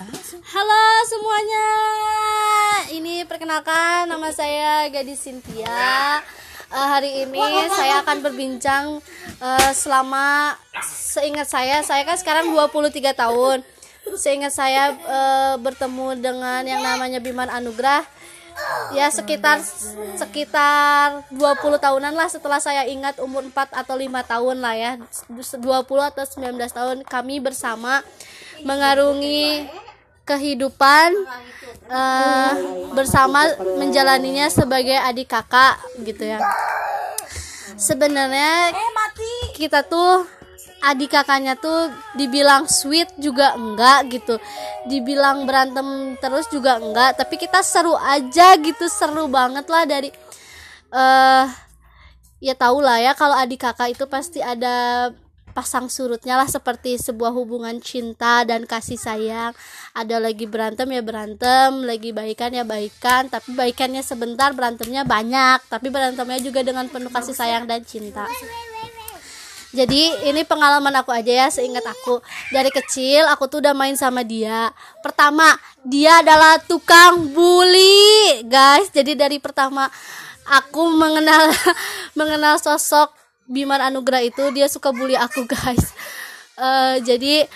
Halo 0.00 0.84
semuanya. 1.04 1.68
Ini 2.88 3.28
perkenalkan 3.28 4.08
nama 4.08 4.32
saya 4.32 4.88
Gadis 4.88 5.20
Cynthia. 5.20 6.24
Uh, 6.72 6.88
hari 6.88 7.28
ini 7.28 7.44
saya 7.68 8.00
akan 8.00 8.24
berbincang 8.24 9.04
uh, 9.44 9.70
selama 9.76 10.56
seingat 10.88 11.52
saya, 11.52 11.84
saya 11.84 12.08
kan 12.08 12.16
sekarang 12.16 12.48
23 12.48 13.12
tahun. 13.12 13.60
Seingat 14.16 14.56
saya 14.56 14.96
uh, 15.04 15.60
bertemu 15.60 16.16
dengan 16.16 16.64
yang 16.64 16.80
namanya 16.80 17.20
Biman 17.20 17.52
Anugrah 17.52 18.00
ya 18.96 19.08
sekitar 19.12 19.60
sekitar 20.16 21.28
20 21.32 21.36
tahunan 21.76 22.12
lah 22.12 22.28
setelah 22.28 22.60
saya 22.60 22.84
ingat 22.88 23.20
umur 23.22 23.46
4 23.46 23.72
atau 23.72 23.96
5 23.96 24.10
tahun 24.10 24.56
lah 24.60 24.74
ya 24.76 24.92
20 25.28 25.60
atau 25.86 26.24
19 26.26 26.58
tahun 26.58 26.96
kami 27.06 27.40
bersama 27.40 28.04
mengarungi 28.66 29.64
kehidupan 30.30 31.10
uh, 31.90 32.52
bersama 32.94 33.50
menjalaninya 33.82 34.46
sebagai 34.46 34.94
adik 34.94 35.26
kakak 35.26 35.82
gitu 36.06 36.22
ya. 36.22 36.38
Sebenarnya 37.74 38.70
kita 39.58 39.82
tuh 39.82 40.22
adik 40.80 41.12
kakaknya 41.12 41.58
tuh 41.58 41.90
dibilang 42.14 42.70
sweet 42.70 43.10
juga 43.18 43.58
enggak 43.58 44.06
gitu. 44.14 44.38
Dibilang 44.86 45.50
berantem 45.50 46.14
terus 46.22 46.46
juga 46.46 46.78
enggak 46.78 47.18
tapi 47.18 47.34
kita 47.34 47.66
seru 47.66 47.98
aja 47.98 48.54
gitu. 48.54 48.86
Seru 48.86 49.26
banget 49.26 49.66
lah 49.66 49.82
dari 49.82 50.14
uh, 50.94 51.50
ya 52.38 52.54
tau 52.54 52.78
lah 52.78 53.02
ya 53.02 53.12
kalau 53.18 53.34
adik 53.34 53.66
kakak 53.66 53.98
itu 53.98 54.06
pasti 54.06 54.38
ada 54.38 55.10
pasang 55.60 55.92
surutnya 55.92 56.40
lah 56.40 56.48
seperti 56.48 56.96
sebuah 56.96 57.36
hubungan 57.36 57.76
cinta 57.84 58.48
dan 58.48 58.64
kasih 58.64 58.96
sayang. 58.96 59.52
Ada 59.92 60.16
lagi 60.16 60.48
berantem 60.48 60.88
ya 60.88 61.04
berantem 61.04 61.84
lagi 61.84 62.16
baikan 62.16 62.48
ya 62.56 62.64
baikan 62.64 63.28
tapi 63.28 63.52
baikannya 63.52 64.00
sebentar 64.00 64.56
berantemnya 64.56 65.04
banyak. 65.04 65.60
Tapi 65.68 65.92
berantemnya 65.92 66.40
juga 66.40 66.64
dengan 66.64 66.88
penuh 66.88 67.12
kasih 67.12 67.36
sayang 67.36 67.68
dan 67.68 67.84
cinta. 67.84 68.24
Jadi 69.76 70.32
ini 70.32 70.48
pengalaman 70.48 70.96
aku 70.96 71.12
aja 71.12 71.44
ya 71.44 71.46
seingat 71.52 71.84
aku. 71.84 72.24
Dari 72.48 72.72
kecil 72.72 73.28
aku 73.28 73.44
tuh 73.44 73.60
udah 73.60 73.76
main 73.76 74.00
sama 74.00 74.24
dia. 74.24 74.72
Pertama 75.04 75.60
dia 75.84 76.24
adalah 76.24 76.56
tukang 76.56 77.36
bully 77.36 78.48
guys. 78.48 78.88
Jadi 78.88 79.12
dari 79.12 79.36
pertama 79.36 79.92
aku 80.48 80.88
mengenal 80.88 81.52
mengenal 82.18 82.56
sosok 82.56 83.19
Bimar 83.50 83.82
Anugrah 83.82 84.22
itu 84.22 84.54
dia 84.54 84.70
suka 84.70 84.94
bully 84.94 85.18
aku 85.18 85.42
guys. 85.50 85.90
Uh, 86.54 87.02
jadi 87.02 87.50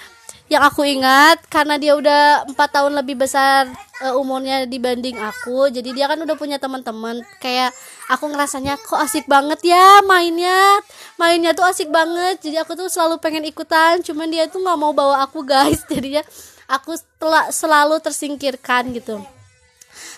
yang 0.51 0.61
aku 0.67 0.85
ingat 0.85 1.41
karena 1.49 1.81
dia 1.81 1.97
udah 1.97 2.45
empat 2.51 2.69
tahun 2.75 2.93
lebih 3.01 3.17
besar 3.17 3.65
uh, 4.05 4.13
umurnya 4.21 4.69
dibanding 4.69 5.17
aku 5.17 5.73
jadi 5.73 5.89
dia 5.97 6.05
kan 6.11 6.19
udah 6.19 6.35
punya 6.35 6.59
teman-teman. 6.59 7.23
Kayak 7.39 7.71
aku 8.11 8.27
ngerasanya 8.27 8.75
kok 8.83 8.99
asik 8.99 9.31
banget 9.31 9.63
ya 9.71 10.03
mainnya? 10.03 10.83
Mainnya 11.17 11.55
tuh 11.55 11.65
asik 11.65 11.89
banget. 11.95 12.43
Jadi 12.43 12.59
aku 12.59 12.75
tuh 12.75 12.91
selalu 12.91 13.23
pengen 13.23 13.47
ikutan 13.47 14.03
cuman 14.03 14.27
dia 14.27 14.51
tuh 14.51 14.59
nggak 14.61 14.79
mau 14.83 14.91
bawa 14.91 15.23
aku 15.23 15.47
guys. 15.55 15.87
Jadinya 15.87 16.27
aku 16.67 16.99
telah 17.23 17.55
selalu 17.55 18.03
tersingkirkan 18.03 18.91
gitu 18.91 19.23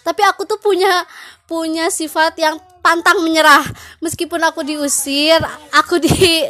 tapi 0.07 0.23
aku 0.23 0.47
tuh 0.47 0.63
punya 0.63 1.03
punya 1.51 1.91
sifat 1.91 2.39
yang 2.39 2.63
pantang 2.79 3.27
menyerah. 3.27 3.67
Meskipun 3.99 4.39
aku 4.47 4.63
diusir 4.63 5.43
aku 5.75 5.99
di 5.99 6.47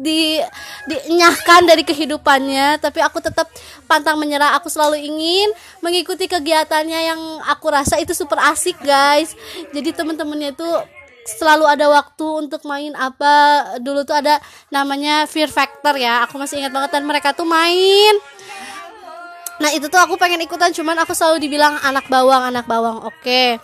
di 0.00 0.40
dinyahkan 0.88 1.68
dari 1.68 1.84
kehidupannya 1.84 2.80
tapi 2.80 3.00
aku 3.00 3.24
tetap 3.24 3.48
pantang 3.88 4.20
menyerah. 4.20 4.60
Aku 4.60 4.68
selalu 4.68 5.00
ingin 5.00 5.48
mengikuti 5.80 6.28
kegiatannya 6.28 7.00
yang 7.08 7.20
aku 7.48 7.72
rasa 7.72 7.96
itu 7.96 8.12
super 8.12 8.36
asik 8.52 8.76
guys. 8.84 9.32
Jadi 9.72 9.96
temen-temennya 9.96 10.52
itu 10.52 10.68
selalu 11.40 11.64
ada 11.68 11.88
waktu 11.88 12.26
untuk 12.36 12.64
main 12.68 12.92
apa. 12.96 13.64
Dulu 13.80 14.04
tuh 14.04 14.20
ada 14.20 14.36
namanya 14.68 15.24
Fear 15.24 15.48
Factor 15.48 15.96
ya. 15.96 16.28
Aku 16.28 16.36
masih 16.36 16.60
ingat 16.60 16.72
banget 16.76 16.90
dan 16.92 17.04
mereka 17.08 17.32
tuh 17.32 17.48
main 17.48 18.16
nah 19.60 19.70
itu 19.76 19.92
tuh 19.92 20.00
aku 20.00 20.16
pengen 20.16 20.40
ikutan 20.40 20.72
cuman 20.72 20.96
aku 21.04 21.12
selalu 21.12 21.44
dibilang 21.44 21.76
anak 21.84 22.08
bawang 22.08 22.48
anak 22.48 22.64
bawang 22.64 23.04
oke. 23.04 23.20
Okay 23.20 23.60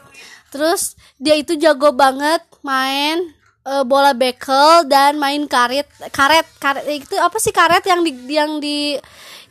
terus 0.56 0.94
dia 1.20 1.36
itu 1.36 1.58
jago 1.58 1.92
banget 1.92 2.40
main 2.62 3.20
uh, 3.66 3.84
bola 3.84 4.14
bekel 4.14 4.86
dan 4.86 5.18
main 5.18 5.44
karet 5.44 5.84
karet 6.14 6.46
karet 6.56 6.84
itu 6.88 7.14
apa 7.18 7.36
sih 7.36 7.52
karet 7.52 7.84
yang 7.84 8.00
di 8.00 8.12
yang 8.30 8.50
di 8.62 8.78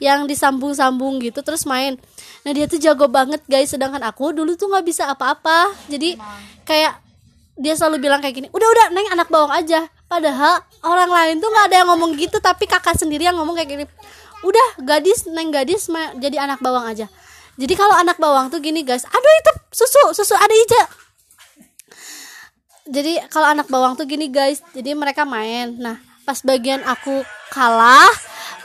yang 0.02 0.20
disambung-sambung 0.28 1.24
gitu 1.24 1.40
terus 1.40 1.64
main. 1.64 1.96
Nah 2.44 2.52
dia 2.52 2.68
tuh 2.68 2.76
jago 2.76 3.08
banget 3.08 3.40
guys 3.48 3.72
sedangkan 3.72 4.04
aku 4.04 4.36
dulu 4.36 4.60
tuh 4.60 4.68
nggak 4.68 4.84
bisa 4.84 5.08
apa-apa. 5.08 5.72
Jadi 5.88 6.20
kayak 6.68 7.00
dia 7.56 7.72
selalu 7.80 8.04
bilang 8.04 8.20
kayak 8.20 8.36
gini 8.36 8.48
udah 8.52 8.68
udah 8.68 8.86
neng 8.92 9.08
anak 9.16 9.32
bawang 9.32 9.56
aja. 9.56 9.88
Padahal 10.06 10.62
orang 10.84 11.10
lain 11.10 11.36
tuh 11.40 11.50
nggak 11.50 11.66
ada 11.72 11.76
yang 11.82 11.90
ngomong 11.96 12.12
gitu 12.20 12.38
tapi 12.44 12.68
kakak 12.68 12.94
sendiri 13.00 13.26
yang 13.26 13.40
ngomong 13.40 13.56
kayak 13.56 13.70
gini 13.72 13.86
udah 14.46 14.68
gadis 14.86 15.26
neng 15.26 15.50
gadis 15.50 15.90
jadi 16.22 16.46
anak 16.46 16.62
bawang 16.62 16.86
aja. 16.86 17.10
Jadi 17.58 17.74
kalau 17.74 17.96
anak 17.98 18.22
bawang 18.22 18.54
tuh 18.54 18.62
gini 18.62 18.86
guys. 18.86 19.04
Aduh 19.10 19.34
itu 19.42 19.52
susu 19.74 20.14
susu 20.14 20.38
ada 20.38 20.54
ija 20.54 21.06
jadi 22.86 23.18
kalau 23.34 23.50
anak 23.50 23.66
bawang 23.66 23.98
tuh 23.98 24.06
gini 24.06 24.30
guys. 24.30 24.62
Jadi 24.78 24.94
mereka 24.94 25.26
main. 25.26 25.74
Nah 25.82 25.98
pas 26.26 26.38
bagian 26.42 26.82
aku 26.86 27.22
kalah 27.54 28.10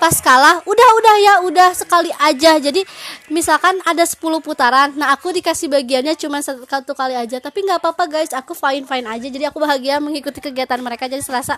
pas 0.01 0.17
kalah 0.17 0.65
udah 0.65 0.89
udah 0.97 1.15
ya 1.21 1.35
udah 1.49 1.71
sekali 1.73 2.13
aja. 2.21 2.61
Jadi 2.61 2.85
misalkan 3.33 3.81
ada 3.89 4.05
10 4.05 4.21
putaran 4.45 4.93
nah 4.97 5.13
aku 5.13 5.33
dikasih 5.33 5.69
bagiannya 5.73 6.17
cuma 6.21 6.45
satu 6.45 6.93
kali 6.93 7.17
aja. 7.17 7.41
Tapi 7.41 7.65
nggak 7.65 7.81
apa-apa 7.81 8.05
guys. 8.13 8.37
Aku 8.37 8.53
fine 8.53 8.85
fine 8.85 9.09
aja. 9.09 9.25
Jadi 9.25 9.45
aku 9.49 9.57
bahagia 9.57 9.97
mengikuti 10.05 10.45
kegiatan 10.45 10.85
mereka. 10.85 11.09
Jadi 11.09 11.25
serasa 11.25 11.57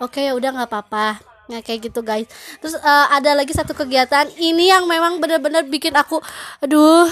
oke 0.00 0.16
okay, 0.16 0.32
udah 0.32 0.48
nggak 0.56 0.68
apa-apa 0.68 1.27
Nah 1.48 1.64
kayak 1.64 1.90
gitu 1.90 2.00
guys. 2.04 2.28
Terus 2.60 2.76
uh, 2.78 3.06
ada 3.12 3.32
lagi 3.32 3.52
satu 3.56 3.72
kegiatan. 3.72 4.28
Ini 4.36 4.78
yang 4.78 4.84
memang 4.84 5.18
bener-bener 5.18 5.64
bikin 5.64 5.96
aku 5.96 6.20
Aduh 6.60 7.08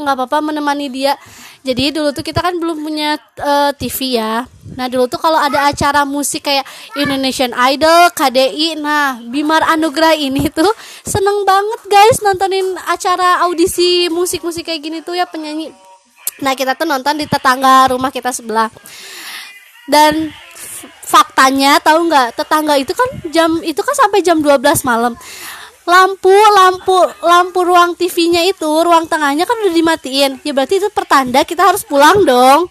nggak 0.00 0.16
apa-apa 0.16 0.52
menemani 0.52 0.88
dia. 0.88 1.14
Jadi 1.60 1.92
dulu 1.92 2.08
tuh 2.16 2.24
kita 2.24 2.40
kan 2.40 2.56
belum 2.56 2.80
punya 2.80 3.20
uh, 3.36 3.68
eh, 3.68 3.72
TV 3.76 4.16
ya. 4.16 4.48
Nah 4.80 4.88
dulu 4.88 5.04
tuh 5.12 5.20
kalau 5.20 5.36
ada 5.36 5.68
acara 5.68 6.08
musik 6.08 6.48
kayak 6.48 6.64
Indonesian 6.96 7.52
Idol 7.52 8.08
KDI 8.16 8.80
nah 8.80 9.20
Bimar 9.20 9.60
Anugrah 9.68 10.16
ini 10.16 10.48
tuh 10.48 10.72
seneng 11.04 11.44
banget 11.44 11.80
guys 11.92 12.24
nontonin 12.24 12.64
acara 12.88 13.44
audisi 13.44 14.08
musik-musik 14.08 14.64
kayak 14.64 14.80
gini 14.80 14.98
tuh 15.04 15.20
ya 15.20 15.28
penyanyi. 15.28 15.68
Nah 16.40 16.56
kita 16.56 16.72
tuh 16.72 16.88
nonton 16.88 17.20
di 17.20 17.28
tetangga 17.28 17.92
rumah 17.92 18.08
kita 18.08 18.32
sebelah. 18.32 18.72
Dan 19.84 20.32
faktanya 21.10 21.82
tahu 21.82 22.06
nggak? 22.06 22.38
Tetangga 22.38 22.74
itu 22.78 22.92
kan 22.94 23.08
jam 23.34 23.50
itu 23.66 23.80
kan 23.82 23.94
sampai 23.98 24.22
jam 24.22 24.38
12 24.38 24.62
malam. 24.86 25.18
Lampu 25.88 26.30
lampu 26.30 26.94
lampu 27.24 27.66
ruang 27.66 27.98
TV-nya 27.98 28.46
itu 28.46 28.68
ruang 28.68 29.10
tengahnya 29.10 29.42
kan 29.42 29.58
udah 29.58 29.74
dimatiin. 29.74 30.38
Ya 30.46 30.52
berarti 30.54 30.78
itu 30.78 30.86
pertanda 30.94 31.42
kita 31.42 31.66
harus 31.66 31.82
pulang 31.82 32.22
dong. 32.22 32.70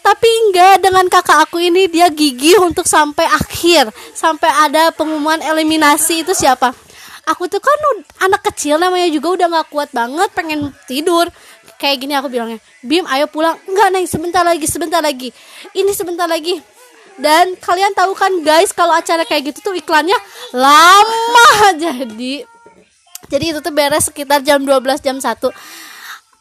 Tapi 0.00 0.28
enggak 0.48 0.80
dengan 0.80 1.04
kakak 1.10 1.50
aku 1.50 1.60
ini 1.60 1.90
dia 1.90 2.08
gigih 2.08 2.62
untuk 2.62 2.86
sampai 2.86 3.26
akhir. 3.26 3.90
Sampai 4.14 4.48
ada 4.48 4.94
pengumuman 4.94 5.42
eliminasi 5.42 6.22
itu 6.22 6.32
siapa? 6.32 6.72
Aku 7.28 7.46
tuh 7.50 7.60
kan 7.60 7.78
anak 8.24 8.42
kecil 8.48 8.80
namanya 8.80 9.06
juga 9.12 9.36
udah 9.36 9.46
nggak 9.50 9.68
kuat 9.68 9.90
banget 9.92 10.30
pengen 10.32 10.72
tidur. 10.86 11.28
Kayak 11.80 11.96
gini 12.04 12.12
aku 12.12 12.28
bilangnya 12.28 12.60
Bim 12.84 13.04
ayo 13.08 13.26
pulang. 13.26 13.56
Enggak 13.66 13.88
neng 13.92 14.06
sebentar 14.06 14.46
lagi 14.46 14.66
sebentar 14.70 15.02
lagi. 15.02 15.34
Ini 15.74 15.92
sebentar 15.92 16.28
lagi 16.30 16.60
dan 17.20 17.54
kalian 17.60 17.92
tahu 17.94 18.16
kan 18.16 18.32
guys 18.42 18.72
kalau 18.72 18.96
acara 18.96 19.22
kayak 19.28 19.52
gitu 19.54 19.70
tuh 19.70 19.74
iklannya 19.76 20.16
lama. 20.56 21.50
Jadi 21.84 22.44
jadi 23.30 23.54
itu 23.54 23.62
tuh 23.62 23.70
beres 23.70 24.10
sekitar 24.10 24.42
jam 24.42 24.58
12 24.66 25.06
jam 25.06 25.14
1 25.22 25.38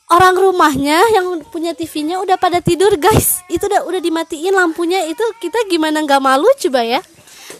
orang 0.09 0.33
rumahnya 0.33 0.97
yang 1.13 1.45
punya 1.53 1.77
TV-nya 1.77 2.17
udah 2.17 2.35
pada 2.41 2.59
tidur 2.65 2.97
guys. 2.97 3.45
Itu 3.45 3.69
udah 3.69 3.85
udah 3.85 4.01
dimatiin 4.01 4.57
lampunya. 4.57 5.05
Itu 5.05 5.21
kita 5.37 5.69
gimana 5.69 6.01
nggak 6.01 6.17
malu 6.17 6.49
coba 6.57 6.81
ya. 6.81 7.01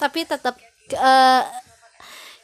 Tapi 0.02 0.26
tetap 0.26 0.58
uh, 0.98 1.44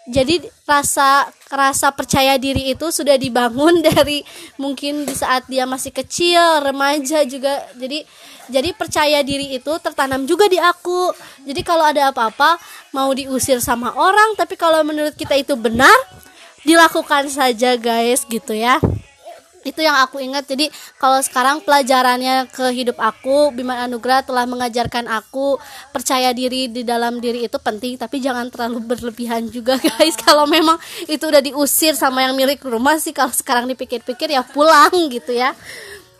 jadi 0.05 0.37
rasa 0.69 1.25
rasa 1.49 1.89
percaya 1.89 2.37
diri 2.37 2.73
itu 2.73 2.93
sudah 2.93 3.17
dibangun 3.17 3.81
dari 3.87 4.21
mungkin 4.61 5.09
di 5.09 5.15
saat 5.17 5.49
dia 5.49 5.65
masih 5.65 5.89
kecil 5.89 6.61
remaja 6.61 7.25
juga. 7.25 7.65
Jadi 7.73 8.05
jadi 8.45 8.69
percaya 8.77 9.25
diri 9.25 9.57
itu 9.57 9.73
tertanam 9.81 10.29
juga 10.29 10.45
di 10.45 10.61
aku. 10.61 11.09
Jadi 11.49 11.61
kalau 11.65 11.81
ada 11.81 12.13
apa-apa 12.13 12.61
mau 12.93 13.09
diusir 13.11 13.57
sama 13.57 13.97
orang 13.97 14.37
tapi 14.37 14.53
kalau 14.53 14.85
menurut 14.85 15.17
kita 15.17 15.33
itu 15.33 15.57
benar 15.57 15.93
dilakukan 16.65 17.29
saja 17.29 17.77
guys 17.77 18.25
gitu 18.25 18.57
ya 18.57 18.81
itu 19.65 19.81
yang 19.81 19.97
aku 19.97 20.21
ingat. 20.21 20.45
Jadi 20.45 20.69
kalau 21.01 21.17
sekarang 21.19 21.65
pelajarannya 21.65 22.45
ke 22.53 22.69
hidup 22.71 23.01
aku 23.01 23.49
Bima 23.49 23.81
Anugrah 23.81 24.21
telah 24.21 24.45
mengajarkan 24.45 25.09
aku 25.09 25.57
percaya 25.89 26.31
diri 26.31 26.69
di 26.69 26.85
dalam 26.85 27.17
diri 27.17 27.49
itu 27.49 27.57
penting 27.57 27.97
tapi 27.97 28.21
jangan 28.21 28.47
terlalu 28.53 28.85
berlebihan 28.85 29.49
juga 29.49 29.75
guys. 29.97 30.15
Kalau 30.15 30.45
memang 30.45 30.77
itu 31.09 31.25
udah 31.25 31.41
diusir 31.41 31.97
sama 31.97 32.21
yang 32.21 32.37
milik 32.37 32.61
rumah 32.61 33.01
sih 33.01 33.11
kalau 33.11 33.33
sekarang 33.33 33.65
dipikir-pikir 33.65 34.29
ya 34.29 34.45
pulang 34.45 34.93
gitu 35.09 35.33
ya. 35.33 35.57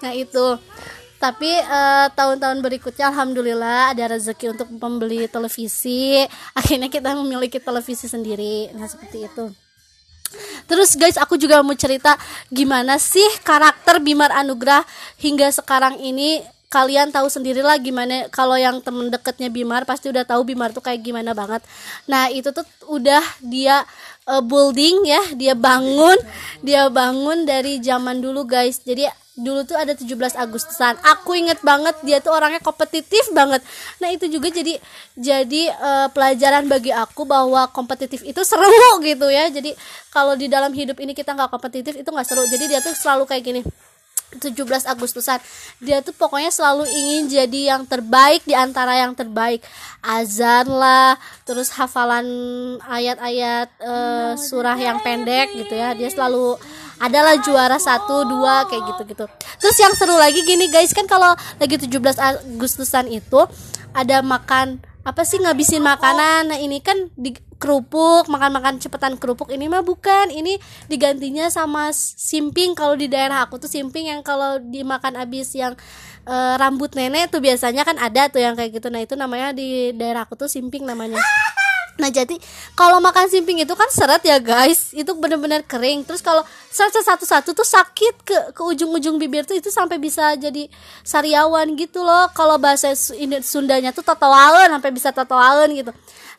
Nah 0.01 0.12
itu. 0.12 0.57
Tapi 1.15 1.48
tahun 1.63 2.12
tahun-tahun 2.13 2.59
berikutnya 2.59 3.09
alhamdulillah 3.09 3.95
ada 3.95 4.13
rezeki 4.13 4.51
untuk 4.51 4.68
membeli 4.68 5.25
televisi. 5.31 6.21
Akhirnya 6.53 6.91
kita 6.91 7.15
memiliki 7.15 7.57
televisi 7.57 8.06
sendiri. 8.06 8.69
Nah 8.75 8.86
seperti 8.86 9.25
itu 9.25 9.64
Terus 10.65 10.97
guys, 10.97 11.17
aku 11.17 11.38
juga 11.38 11.62
mau 11.62 11.77
cerita 11.77 12.17
gimana 12.50 12.97
sih 12.97 13.25
karakter 13.45 14.01
Bimar 14.01 14.33
Anugrah 14.33 14.81
hingga 15.21 15.50
sekarang 15.53 16.01
ini 16.01 16.41
kalian 16.73 17.13
tahu 17.13 17.31
sendirilah 17.31 17.79
gimana 17.79 18.27
kalau 18.33 18.59
yang 18.59 18.83
temen 18.83 19.07
deketnya 19.07 19.47
Bimar 19.47 19.88
pasti 19.88 20.12
udah 20.12 20.27
tahu 20.27 20.44
Bimar 20.44 20.75
tuh 20.75 20.83
kayak 20.83 21.06
gimana 21.06 21.31
banget. 21.31 21.63
Nah, 22.09 22.27
itu 22.33 22.51
tuh 22.51 22.65
udah 22.89 23.23
dia 23.39 23.85
uh, 24.27 24.44
building 24.44 25.06
ya, 25.07 25.23
dia 25.38 25.53
bangun, 25.56 26.17
dia 26.65 26.89
bangun 26.91 27.45
dari 27.47 27.79
zaman 27.79 28.19
dulu 28.19 28.44
guys. 28.44 28.81
Jadi 28.81 29.07
dulu 29.35 29.67
tuh 29.67 29.75
ada 29.75 29.91
17 29.91 30.07
Agustusan. 30.39 30.95
Aku 31.03 31.35
inget 31.35 31.59
banget 31.59 31.95
dia 32.07 32.23
tuh 32.23 32.31
orangnya 32.31 32.63
kompetitif 32.63 33.27
banget. 33.35 33.59
Nah 33.99 34.09
itu 34.15 34.31
juga 34.31 34.47
jadi 34.47 34.79
jadi 35.19 35.75
uh, 35.75 36.07
pelajaran 36.15 36.71
bagi 36.71 36.95
aku 36.95 37.27
bahwa 37.27 37.67
kompetitif 37.75 38.23
itu 38.23 38.41
seru 38.47 38.71
gitu 39.03 39.27
ya. 39.27 39.51
Jadi 39.51 39.75
kalau 40.09 40.39
di 40.39 40.47
dalam 40.47 40.71
hidup 40.71 40.95
ini 41.03 41.11
kita 41.11 41.35
nggak 41.35 41.51
kompetitif 41.51 41.99
itu 41.99 42.07
nggak 42.07 42.27
seru. 42.27 42.47
Jadi 42.47 42.63
dia 42.71 42.79
tuh 42.79 42.95
selalu 42.95 43.27
kayak 43.27 43.43
gini 43.43 43.61
17 44.39 44.87
Agustusan. 44.87 45.39
Dia 45.83 45.99
tuh 45.99 46.15
pokoknya 46.15 46.51
selalu 46.51 46.88
ingin 46.88 47.23
jadi 47.27 47.75
yang 47.75 47.83
terbaik 47.83 48.43
di 48.47 48.55
antara 48.55 49.03
yang 49.03 49.11
terbaik. 49.15 49.63
Azan 49.99 50.71
lah 50.71 51.19
terus 51.43 51.71
hafalan 51.75 52.25
ayat-ayat 52.88 53.67
uh, 53.83 54.33
surah 54.39 54.79
yang 54.79 55.03
pendek 55.03 55.51
gitu 55.55 55.75
ya. 55.75 55.91
Dia 55.91 56.07
selalu 56.07 56.55
adalah 57.01 57.36
juara 57.44 57.75
satu 57.75 58.24
dua 58.24 58.68
kayak 58.71 58.83
gitu 58.95 59.01
gitu 59.12 59.25
terus 59.59 59.77
yang 59.80 59.94
seru 59.95 60.15
lagi 60.15 60.42
gini 60.44 60.71
guys 60.71 60.95
kan 60.95 61.07
kalau 61.07 61.36
lagi 61.59 61.75
17 61.75 61.92
Agustusan 62.15 63.12
itu 63.12 63.44
ada 63.95 64.19
makan 64.19 64.83
apa 65.06 65.21
sih 65.21 65.38
ngabisin 65.38 65.86
makanan. 65.86 66.50
Nah 66.50 66.57
ini 66.57 66.81
kan 66.81 67.13
di 67.13 67.38
kerupuk 67.62 68.25
makan-makan 68.25 68.81
cepetan 68.81 69.21
kerupuk. 69.21 69.53
Ini 69.53 69.69
mah 69.69 69.86
bukan 69.86 70.33
ini 70.33 70.57
digantinya 70.89 71.45
sama 71.53 71.94
simping. 71.94 72.74
Kalau 72.74 72.98
di 72.98 73.06
daerah 73.06 73.45
aku 73.45 73.62
tuh 73.62 73.69
simping 73.69 74.09
yang 74.09 74.25
kalau 74.25 74.57
dimakan 74.57 75.13
abis 75.21 75.53
yang 75.53 75.77
e, 76.25 76.36
rambut 76.57 76.98
nenek 76.98 77.30
tuh 77.30 77.38
biasanya 77.38 77.86
kan 77.86 78.01
ada 78.01 78.33
tuh 78.33 78.41
yang 78.41 78.57
kayak 78.57 78.81
gitu. 78.81 78.89
Nah 78.89 79.06
itu 79.06 79.13
namanya 79.13 79.53
di 79.53 79.94
daerah 79.94 80.25
aku 80.25 80.33
tuh 80.33 80.50
simping 80.50 80.89
namanya 80.89 81.21
Nah 81.95 82.12
jadi 82.12 82.36
kalau 82.75 83.00
makan 83.00 83.31
simping 83.31 83.63
itu 83.63 83.71
kan 83.71 83.88
seret 83.88 84.19
ya 84.27 84.36
guys, 84.36 84.92
itu 84.92 85.07
benar-benar 85.15 85.63
kering. 85.63 86.03
Terus 86.03 86.19
kalau 86.19 86.44
seret 86.68 86.92
satu-satu 86.92 87.56
tuh 87.56 87.63
sakit 87.63 88.15
ke 88.19 88.38
ke 88.51 88.62
ujung-ujung 88.62 89.15
bibir 89.15 89.47
tuh 89.47 89.56
itu 89.56 89.71
sampai 89.71 89.95
bisa 89.95 90.36
jadi 90.36 90.68
sariawan 91.07 91.71
gitu 91.80 92.03
loh. 92.03 92.27
Kalau 92.36 92.59
bahasa 92.59 92.92
Sundanya 93.44 93.95
tuh 93.95 94.03
tatoalan 94.03 94.68
sampai 94.68 94.92
bisa 94.92 95.15
tatoalan 95.15 95.71
gitu. 95.71 95.92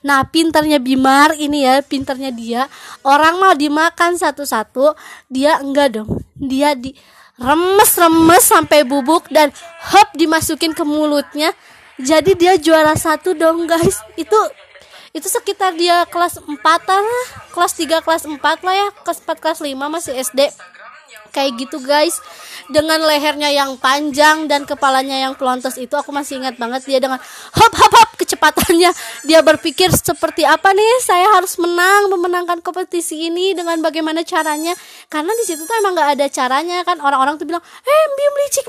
Nah 0.05 0.29
pinternya 0.29 0.77
Bimar 0.77 1.33
ini 1.41 1.65
ya, 1.65 1.81
pinternya 1.81 2.29
dia 2.29 2.63
orang 3.01 3.41
mau 3.41 3.57
dimakan 3.57 4.21
satu-satu, 4.21 4.93
dia 5.33 5.57
enggak 5.57 5.97
dong. 5.97 6.21
Dia 6.37 6.77
di 6.77 6.93
remes-remes 7.41 8.45
sampai 8.45 8.85
bubuk 8.85 9.29
dan 9.33 9.53
hop 9.93 10.13
dimasukin 10.17 10.77
ke 10.77 10.85
mulutnya. 10.85 11.57
Jadi 11.97 12.37
dia 12.37 12.61
juara 12.61 12.93
satu 12.93 13.33
dong 13.33 13.65
guys. 13.65 14.05
Itu 14.21 14.37
itu 15.17 15.33
sekitar 15.33 15.73
dia 15.73 16.05
kelas 16.13 16.37
4 16.45 16.53
lah 16.61 17.25
kelas 17.57 17.73
3 17.73 18.05
kelas 18.05 18.23
4 18.29 18.37
lah 18.37 18.75
ya 18.77 18.89
kelas 19.01 19.19
4 19.25 19.41
kelas 19.41 19.59
5 19.65 19.73
masih 19.73 20.13
SD 20.21 20.41
kayak 21.37 21.53
gitu 21.61 21.77
guys. 21.85 22.17
Dengan 22.67 22.99
lehernya 23.05 23.53
yang 23.53 23.79
panjang 23.79 24.51
dan 24.51 24.67
kepalanya 24.67 25.15
yang 25.29 25.39
pelontos 25.39 25.79
itu 25.79 25.95
aku 25.95 26.11
masih 26.11 26.43
ingat 26.43 26.59
banget 26.59 26.83
dia 26.89 26.99
dengan 26.99 27.21
hop 27.55 27.73
hop 27.77 27.93
hop 27.93 28.11
kecepatannya. 28.19 28.91
Dia 29.29 29.45
berpikir 29.45 29.93
seperti 29.95 30.43
apa 30.43 30.75
nih? 30.75 30.93
Saya 31.05 31.31
harus 31.37 31.61
menang 31.63 32.11
memenangkan 32.11 32.59
kompetisi 32.65 33.31
ini 33.31 33.55
dengan 33.55 33.79
bagaimana 33.85 34.27
caranya? 34.27 34.75
Karena 35.07 35.31
di 35.39 35.45
situ 35.47 35.63
tuh 35.63 35.77
emang 35.79 35.95
nggak 35.95 36.11
ada 36.19 36.27
caranya 36.27 36.83
kan? 36.83 36.99
Orang-orang 36.99 37.39
tuh 37.39 37.47
bilang 37.47 37.63
eh 37.63 38.05
licik 38.11 38.15
bim 38.19 38.35
licik 38.43 38.66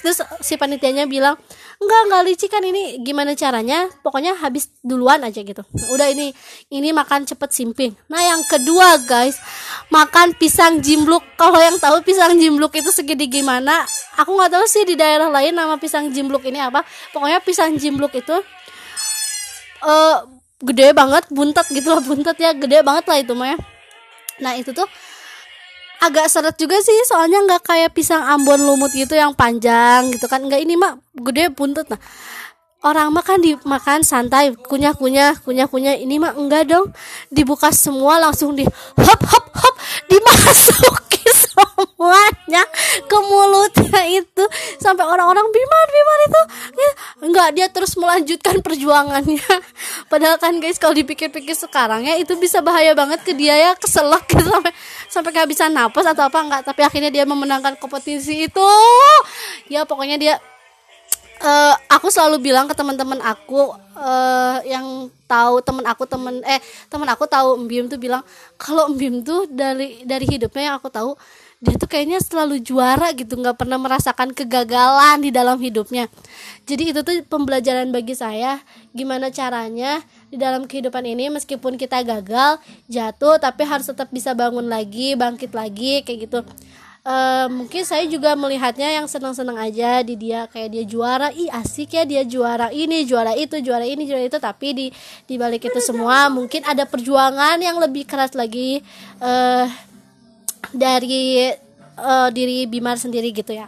terus 0.00 0.22
si 0.44 0.54
panitianya 0.54 1.04
bilang 1.10 1.34
enggak 1.78 2.00
enggak 2.10 2.22
licik 2.26 2.50
kan 2.50 2.62
ini 2.62 3.02
gimana 3.02 3.34
caranya? 3.38 3.86
Pokoknya 4.02 4.38
habis 4.38 4.70
duluan 4.82 5.22
aja 5.22 5.40
gitu. 5.42 5.62
Udah 5.94 6.10
ini 6.10 6.34
ini 6.70 6.90
makan 6.90 7.26
cepet 7.26 7.50
simping. 7.54 7.92
Nah 8.10 8.22
yang 8.22 8.42
kedua 8.46 8.98
guys 9.06 9.38
makan 9.90 10.34
pisang 10.38 10.82
jimbluk. 10.82 11.22
Kalau 11.38 11.58
yang 11.58 11.78
tahu 11.78 12.02
pisang 12.02 12.34
jimbluk 12.38 12.74
itu 12.74 12.90
segede 12.90 13.30
gimana? 13.30 13.86
Aku 14.18 14.34
nggak 14.34 14.58
tahu 14.58 14.64
sih 14.66 14.82
di 14.82 14.98
daerah 14.98 15.30
lain 15.30 15.54
nama 15.54 15.78
pisang 15.78 16.10
jimbluk 16.10 16.42
ini 16.46 16.58
apa. 16.58 16.82
Pokoknya 17.14 17.38
pisang 17.42 17.74
jimbluk 17.78 18.14
itu 18.18 18.36
uh, 19.82 20.18
gede 20.58 20.90
banget 20.90 21.30
buntet 21.30 21.66
gitu 21.70 21.94
loh 21.94 22.02
buntet 22.02 22.34
ya 22.42 22.50
gede 22.50 22.82
banget 22.82 23.04
lah 23.06 23.18
itu 23.22 23.32
mah 23.38 23.54
ya. 23.54 23.58
Nah 24.42 24.52
itu 24.58 24.74
tuh 24.74 24.86
agak 25.98 26.30
seret 26.30 26.54
juga 26.54 26.78
sih 26.78 26.94
soalnya 27.10 27.42
nggak 27.42 27.62
kayak 27.66 27.90
pisang 27.94 28.22
ambon 28.22 28.62
lumut 28.62 28.94
gitu 28.94 29.18
yang 29.18 29.34
panjang 29.34 30.10
gitu 30.14 30.26
kan. 30.30 30.42
Nggak 30.44 30.60
ini 30.62 30.74
mah 30.78 30.98
gede 31.14 31.50
buntet. 31.50 31.90
Nah 31.90 32.00
orang 32.86 33.10
makan 33.10 33.42
dimakan 33.42 34.06
santai 34.06 34.54
kunyah 34.54 34.94
kunyah 34.94 35.34
kunyah 35.42 35.66
kunyah. 35.66 35.94
Ini 35.98 36.14
mah 36.22 36.38
enggak 36.38 36.70
dong. 36.70 36.94
Dibuka 37.32 37.74
semua 37.74 38.22
langsung 38.22 38.54
di 38.54 38.62
hop 38.96 39.20
hop 39.26 39.46
hop 39.54 39.74
dimasuki 40.06 41.07
semuanya 41.58 42.62
ke 43.04 43.18
mulutnya 43.26 44.02
itu. 44.06 44.44
Sampai 44.78 45.04
orang-orang 45.04 45.46
bimar 45.48 45.86
bimar 45.90 46.18
itu. 46.24 46.42
Ya, 46.78 46.90
enggak 47.26 47.48
dia 47.54 47.66
terus 47.70 47.92
melanjutkan 47.98 48.62
perjuangannya. 48.62 49.54
Padahal 50.12 50.36
kan 50.38 50.58
guys 50.62 50.78
kalau 50.78 50.94
dipikir-pikir 50.94 51.54
sekarang 51.58 52.06
ya 52.06 52.16
itu 52.18 52.34
bisa 52.38 52.62
bahaya 52.62 52.94
banget 52.94 53.22
ke 53.22 53.32
dia 53.34 53.54
ya 53.56 53.70
keselak 53.74 54.24
gitu. 54.30 54.46
Sampai 54.58 54.72
sampai 55.08 55.30
kehabisan 55.34 55.72
napas 55.74 56.06
atau 56.06 56.24
apa 56.28 56.38
enggak. 56.40 56.62
Tapi 56.64 56.80
akhirnya 56.84 57.10
dia 57.10 57.24
memenangkan 57.26 57.76
kompetisi 57.76 58.46
itu. 58.46 58.68
Ya 59.68 59.84
pokoknya 59.84 60.16
dia 60.16 60.34
uh, 61.42 61.74
aku 61.90 62.10
selalu 62.10 62.50
bilang 62.50 62.66
ke 62.66 62.74
teman-teman 62.74 63.18
aku 63.22 63.74
uh, 63.98 64.58
yang 64.66 65.10
tahu 65.28 65.60
teman 65.62 65.84
aku 65.86 66.04
temen 66.08 66.40
eh 66.46 66.60
teman 66.88 67.08
aku 67.10 67.28
tahu 67.28 67.60
Mbim 67.60 67.86
tuh 67.90 68.00
bilang 68.00 68.22
kalau 68.56 68.90
Mbim 68.90 69.22
tuh 69.22 69.46
dari 69.50 70.02
dari 70.02 70.26
hidupnya 70.26 70.72
yang 70.72 70.76
aku 70.80 70.88
tahu 70.90 71.14
dia 71.58 71.74
tuh 71.74 71.90
kayaknya 71.90 72.22
selalu 72.22 72.62
juara 72.62 73.10
gitu 73.18 73.34
nggak 73.34 73.58
pernah 73.58 73.82
merasakan 73.82 74.30
kegagalan 74.30 75.18
di 75.18 75.34
dalam 75.34 75.58
hidupnya. 75.58 76.06
Jadi 76.70 76.94
itu 76.94 77.00
tuh 77.02 77.18
pembelajaran 77.26 77.90
bagi 77.90 78.14
saya 78.14 78.62
gimana 78.94 79.34
caranya 79.34 79.98
di 80.30 80.38
dalam 80.38 80.70
kehidupan 80.70 81.02
ini 81.02 81.34
meskipun 81.34 81.74
kita 81.74 82.06
gagal 82.06 82.62
jatuh 82.86 83.42
tapi 83.42 83.66
harus 83.66 83.90
tetap 83.90 84.06
bisa 84.14 84.38
bangun 84.38 84.70
lagi 84.70 85.18
bangkit 85.18 85.50
lagi 85.50 86.06
kayak 86.06 86.30
gitu. 86.30 86.40
Uh, 87.08 87.48
mungkin 87.50 87.88
saya 87.88 88.04
juga 88.04 88.36
melihatnya 88.36 88.94
yang 88.94 89.08
senang-senang 89.08 89.56
aja 89.56 90.04
di 90.04 90.14
dia 90.14 90.44
kayak 90.50 90.68
dia 90.76 90.84
juara 90.84 91.32
ih 91.32 91.48
asik 91.48 91.96
ya 91.96 92.04
dia 92.04 92.20
juara 92.20 92.68
ini 92.68 93.08
juara 93.08 93.32
itu 93.34 93.58
juara 93.58 93.82
ini 93.82 94.06
juara 94.06 94.30
itu. 94.30 94.38
Tapi 94.38 94.68
di 94.78 94.86
di 95.26 95.34
balik 95.34 95.66
itu 95.66 95.82
semua 95.82 96.30
mungkin 96.30 96.62
ada 96.62 96.86
perjuangan 96.86 97.58
yang 97.58 97.82
lebih 97.82 98.06
keras 98.06 98.38
lagi 98.38 98.86
uh, 99.18 99.87
dari 100.74 101.52
uh, 101.98 102.28
diri 102.30 102.64
Bimar 102.68 102.96
sendiri 103.00 103.34
gitu 103.34 103.54
ya. 103.54 103.66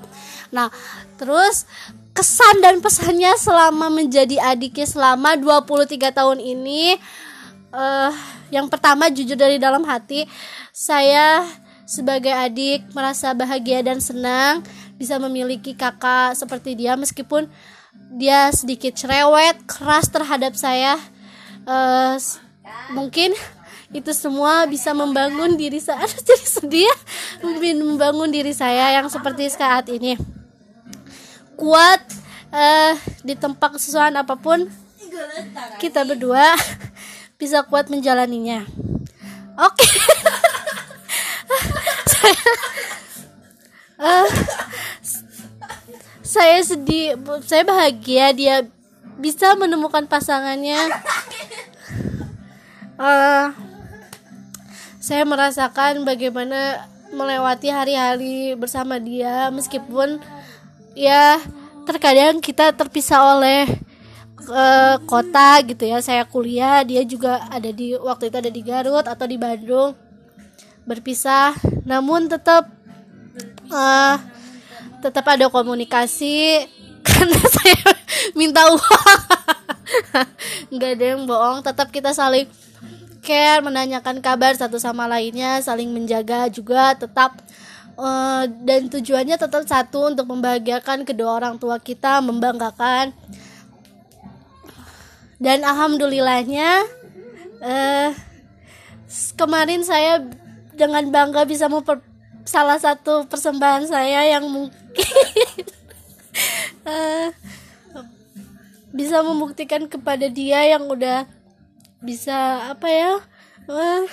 Nah 0.54 0.70
terus 1.16 1.66
kesan 2.14 2.60
dan 2.60 2.82
pesannya 2.82 3.32
selama 3.38 3.88
menjadi 3.88 4.36
adiknya 4.42 4.86
selama 4.86 5.38
23 5.38 6.10
tahun 6.10 6.38
ini 6.42 6.98
uh, 7.70 8.12
yang 8.50 8.66
pertama 8.66 9.08
jujur 9.08 9.38
dari 9.38 9.56
dalam 9.62 9.86
hati 9.86 10.26
saya 10.74 11.46
sebagai 11.86 12.30
adik 12.30 12.86
merasa 12.94 13.34
bahagia 13.34 13.82
dan 13.82 13.98
senang 13.98 14.62
bisa 14.94 15.16
memiliki 15.18 15.74
kakak 15.74 16.36
seperti 16.36 16.76
dia 16.76 16.94
meskipun 16.94 17.50
dia 18.14 18.50
sedikit 18.50 18.94
cerewet 18.94 19.58
keras 19.66 20.10
terhadap 20.10 20.54
saya. 20.58 20.98
Uh, 21.66 22.18
mungkin 22.94 23.34
itu 23.90 24.14
semua 24.14 24.70
bisa 24.70 24.94
membangun 24.94 25.58
diri 25.58 25.82
saya 25.82 26.06
jadi 26.28 26.46
sedih 26.46 26.86
ya. 26.86 26.96
Membangun 27.74 28.30
diri 28.30 28.54
saya 28.54 28.94
yang 28.94 29.10
seperti 29.10 29.50
saat 29.50 29.90
ini. 29.90 30.14
Kuat 31.58 32.00
uh, 32.54 32.94
di 33.26 33.34
tempat 33.34 33.76
kesusahan 33.76 34.14
apa 34.14 34.38
pun 34.38 34.70
kita 35.82 36.06
berdua 36.06 36.54
bisa 37.40 37.66
kuat 37.66 37.90
menjalaninya. 37.90 38.62
Oke. 39.58 39.82
Okay. 39.82 39.98
uh, 44.06 44.28
saya 46.22 46.62
sedih 46.62 47.18
saya 47.42 47.66
bahagia 47.66 48.30
dia 48.30 48.56
bisa 49.18 49.58
menemukan 49.58 50.06
pasangannya. 50.06 50.78
Uh, 53.00 53.50
saya 55.00 55.24
merasakan 55.24 56.04
bagaimana 56.04 56.84
melewati 57.10 57.72
hari-hari 57.72 58.52
bersama 58.54 59.00
dia 59.00 59.48
meskipun 59.48 60.20
ya 60.92 61.40
terkadang 61.88 62.38
kita 62.38 62.70
terpisah 62.76 63.34
oleh 63.40 63.64
uh, 64.52 65.00
kota 65.08 65.64
gitu 65.64 65.88
ya. 65.88 66.04
Saya 66.04 66.28
kuliah 66.28 66.84
dia 66.84 67.00
juga 67.08 67.48
ada 67.48 67.72
di 67.72 67.96
waktu 67.96 68.28
itu 68.28 68.36
ada 68.44 68.52
di 68.52 68.60
Garut 68.60 69.08
atau 69.08 69.24
di 69.24 69.40
Bandung 69.40 69.96
berpisah. 70.84 71.56
Namun 71.88 72.28
tetap 72.28 72.68
uh, 73.72 74.14
tetap 75.00 75.24
ada 75.32 75.48
komunikasi 75.48 76.68
karena 77.08 77.40
saya 77.40 77.88
minta 78.36 78.68
uang. 78.68 79.20
Nggak 80.76 80.90
ada 80.92 81.04
yang 81.16 81.24
bohong 81.24 81.64
tetap 81.64 81.88
kita 81.88 82.12
saling 82.12 82.46
care 83.20 83.60
menanyakan 83.60 84.24
kabar 84.24 84.56
satu 84.56 84.80
sama 84.80 85.04
lainnya 85.06 85.60
saling 85.60 85.92
menjaga 85.92 86.48
juga 86.48 86.96
tetap 86.96 87.36
uh, 88.00 88.44
dan 88.64 88.88
tujuannya 88.88 89.36
tetap 89.36 89.62
satu 89.68 90.12
untuk 90.12 90.26
membahagiakan 90.28 91.04
kedua 91.04 91.36
orang 91.36 91.60
tua 91.60 91.76
kita 91.80 92.24
membanggakan. 92.24 93.12
Dan 95.40 95.64
alhamdulillahnya 95.64 96.84
uh, 97.64 98.10
kemarin 99.40 99.80
saya 99.80 100.20
dengan 100.76 101.08
bangga 101.08 101.48
bisa 101.48 101.68
memper 101.68 102.04
salah 102.44 102.76
satu 102.76 103.24
persembahan 103.28 103.88
saya 103.88 104.36
yang 104.36 104.44
mungkin 104.48 104.76
uh, 106.84 107.28
bisa 108.98 109.24
membuktikan 109.24 109.88
kepada 109.88 110.28
dia 110.28 110.64
yang 110.76 110.88
udah 110.88 111.24
bisa 112.00 112.72
apa 112.72 112.88
ya 112.88 113.12
uh, 113.68 114.04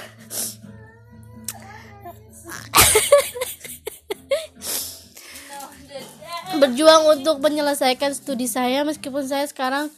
berjuang 6.57 7.19
untuk 7.19 7.39
menyelesaikan 7.43 8.11
studi 8.15 8.47
saya 8.47 8.83
meskipun 8.83 9.23
saya 9.27 9.47
sekarang 9.47 9.91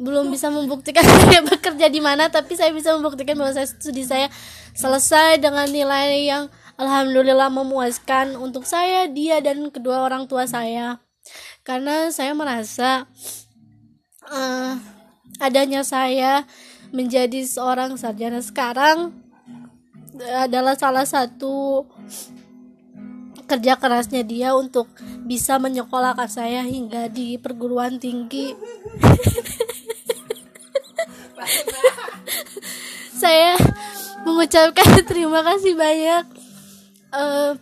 belum 0.00 0.32
bisa 0.32 0.50
membuktikan 0.50 1.04
saya 1.24 1.44
bekerja 1.44 1.86
di 1.92 2.00
mana 2.00 2.32
tapi 2.32 2.56
saya 2.56 2.72
bisa 2.72 2.96
membuktikan 2.96 3.36
bahwa 3.36 3.52
saya 3.52 3.68
studi 3.68 4.04
saya 4.04 4.28
selesai 4.74 5.38
dengan 5.38 5.70
nilai 5.70 6.26
yang 6.26 6.44
alhamdulillah 6.78 7.50
memuaskan 7.50 8.34
untuk 8.38 8.66
saya, 8.66 9.06
dia 9.06 9.38
dan 9.38 9.70
kedua 9.70 10.02
orang 10.02 10.26
tua 10.26 10.46
saya. 10.46 10.98
Karena 11.64 12.12
saya 12.12 12.36
merasa 12.36 13.08
uh, 14.28 14.74
adanya 15.40 15.80
saya 15.86 16.44
menjadi 16.94 17.42
seorang 17.42 17.98
sarjana 17.98 18.38
sekarang 18.38 19.10
adalah 20.38 20.78
salah 20.78 21.02
satu 21.02 21.82
kerja 23.50 23.76
kerasnya 23.76 24.22
dia 24.22 24.54
untuk 24.54 24.86
bisa 25.26 25.58
menyekolahkan 25.58 26.30
saya 26.30 26.62
hingga 26.62 27.10
di 27.10 27.36
perguruan 27.36 27.98
tinggi. 27.98 28.54
saya 33.20 33.58
mengucapkan 34.24 34.86
terima 35.10 35.42
kasih 35.42 35.74
banyak. 35.76 36.24
Uh, 37.10 37.58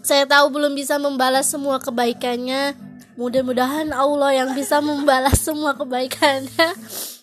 saya 0.00 0.26
tahu 0.26 0.50
belum 0.50 0.74
bisa 0.74 0.98
membalas 0.98 1.46
semua 1.46 1.78
kebaikannya. 1.78 2.74
Mudah-mudahan 3.20 3.92
Allah 3.92 4.32
yang 4.32 4.56
bisa 4.56 4.80
membalas 4.80 5.44
semua 5.44 5.76
kebaikannya 5.76 6.72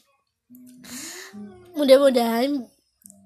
mudah-mudahan 1.77 2.65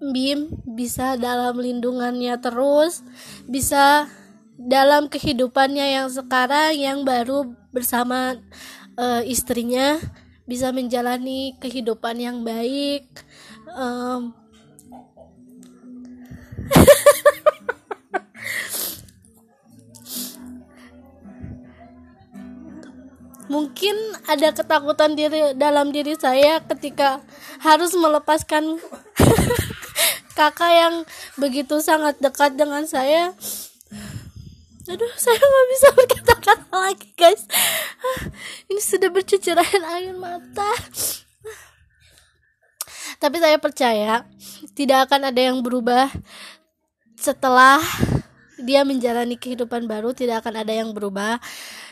Bim 0.02 0.50
bisa 0.66 1.14
dalam 1.14 1.62
lindungannya 1.62 2.34
terus 2.42 3.06
bisa 3.46 4.10
dalam 4.58 5.08
kehidupannya 5.10 6.02
yang 6.02 6.10
sekarang 6.10 6.74
yang 6.74 7.00
baru 7.06 7.54
bersama 7.70 8.38
uh, 8.98 9.22
istrinya 9.26 10.02
bisa 10.50 10.74
menjalani 10.74 11.56
kehidupan 11.62 12.18
yang 12.20 12.44
baik. 12.44 13.08
Um, 13.72 14.34
mungkin 23.52 23.94
ada 24.32 24.56
ketakutan 24.56 25.20
diri 25.20 25.52
dalam 25.60 25.92
diri 25.92 26.16
saya 26.16 26.64
ketika 26.64 27.20
harus 27.60 27.92
melepaskan 27.92 28.80
kakak 30.40 30.72
yang 30.72 30.96
begitu 31.36 31.84
sangat 31.84 32.16
dekat 32.24 32.56
dengan 32.56 32.88
saya. 32.88 33.36
Aduh 34.88 35.14
saya 35.20 35.36
nggak 35.36 35.68
bisa 35.76 35.88
berkata-kata 35.94 36.76
lagi 36.80 37.12
guys. 37.20 37.44
Ini 38.72 38.80
sudah 38.80 39.12
bercucuran 39.12 39.84
air 40.00 40.16
mata. 40.16 40.72
Tapi 43.20 43.38
saya 43.38 43.60
percaya 43.62 44.26
tidak 44.74 45.12
akan 45.12 45.30
ada 45.30 45.42
yang 45.44 45.62
berubah 45.62 46.10
setelah 47.20 47.78
dia 48.58 48.82
menjalani 48.82 49.38
kehidupan 49.38 49.86
baru. 49.86 50.16
Tidak 50.16 50.42
akan 50.42 50.66
ada 50.66 50.74
yang 50.74 50.90
berubah 50.96 51.38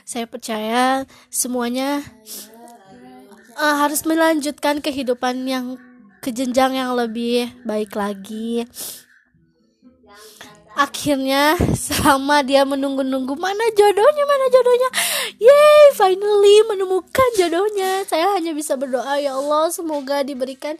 saya 0.09 0.25
percaya 0.25 1.05
semuanya 1.29 2.01
uh, 3.61 3.75
harus 3.77 4.01
melanjutkan 4.09 4.81
kehidupan 4.81 5.45
yang 5.45 5.77
ke 6.17 6.33
jenjang 6.33 6.73
yang 6.73 6.97
lebih 6.97 7.53
baik 7.61 7.93
lagi. 7.93 8.65
Akhirnya 10.73 11.61
selama 11.77 12.41
dia 12.41 12.65
menunggu-nunggu 12.65 13.37
mana 13.37 13.69
jodohnya 13.77 14.25
mana 14.25 14.45
jodohnya? 14.49 14.89
Yay 15.37 15.93
finally 15.93 16.57
menemukan 16.65 17.29
jodohnya. 17.37 18.01
Saya 18.09 18.33
hanya 18.33 18.57
bisa 18.57 18.81
berdoa 18.81 19.21
ya 19.21 19.37
Allah 19.37 19.69
semoga 19.69 20.25
diberikan 20.25 20.73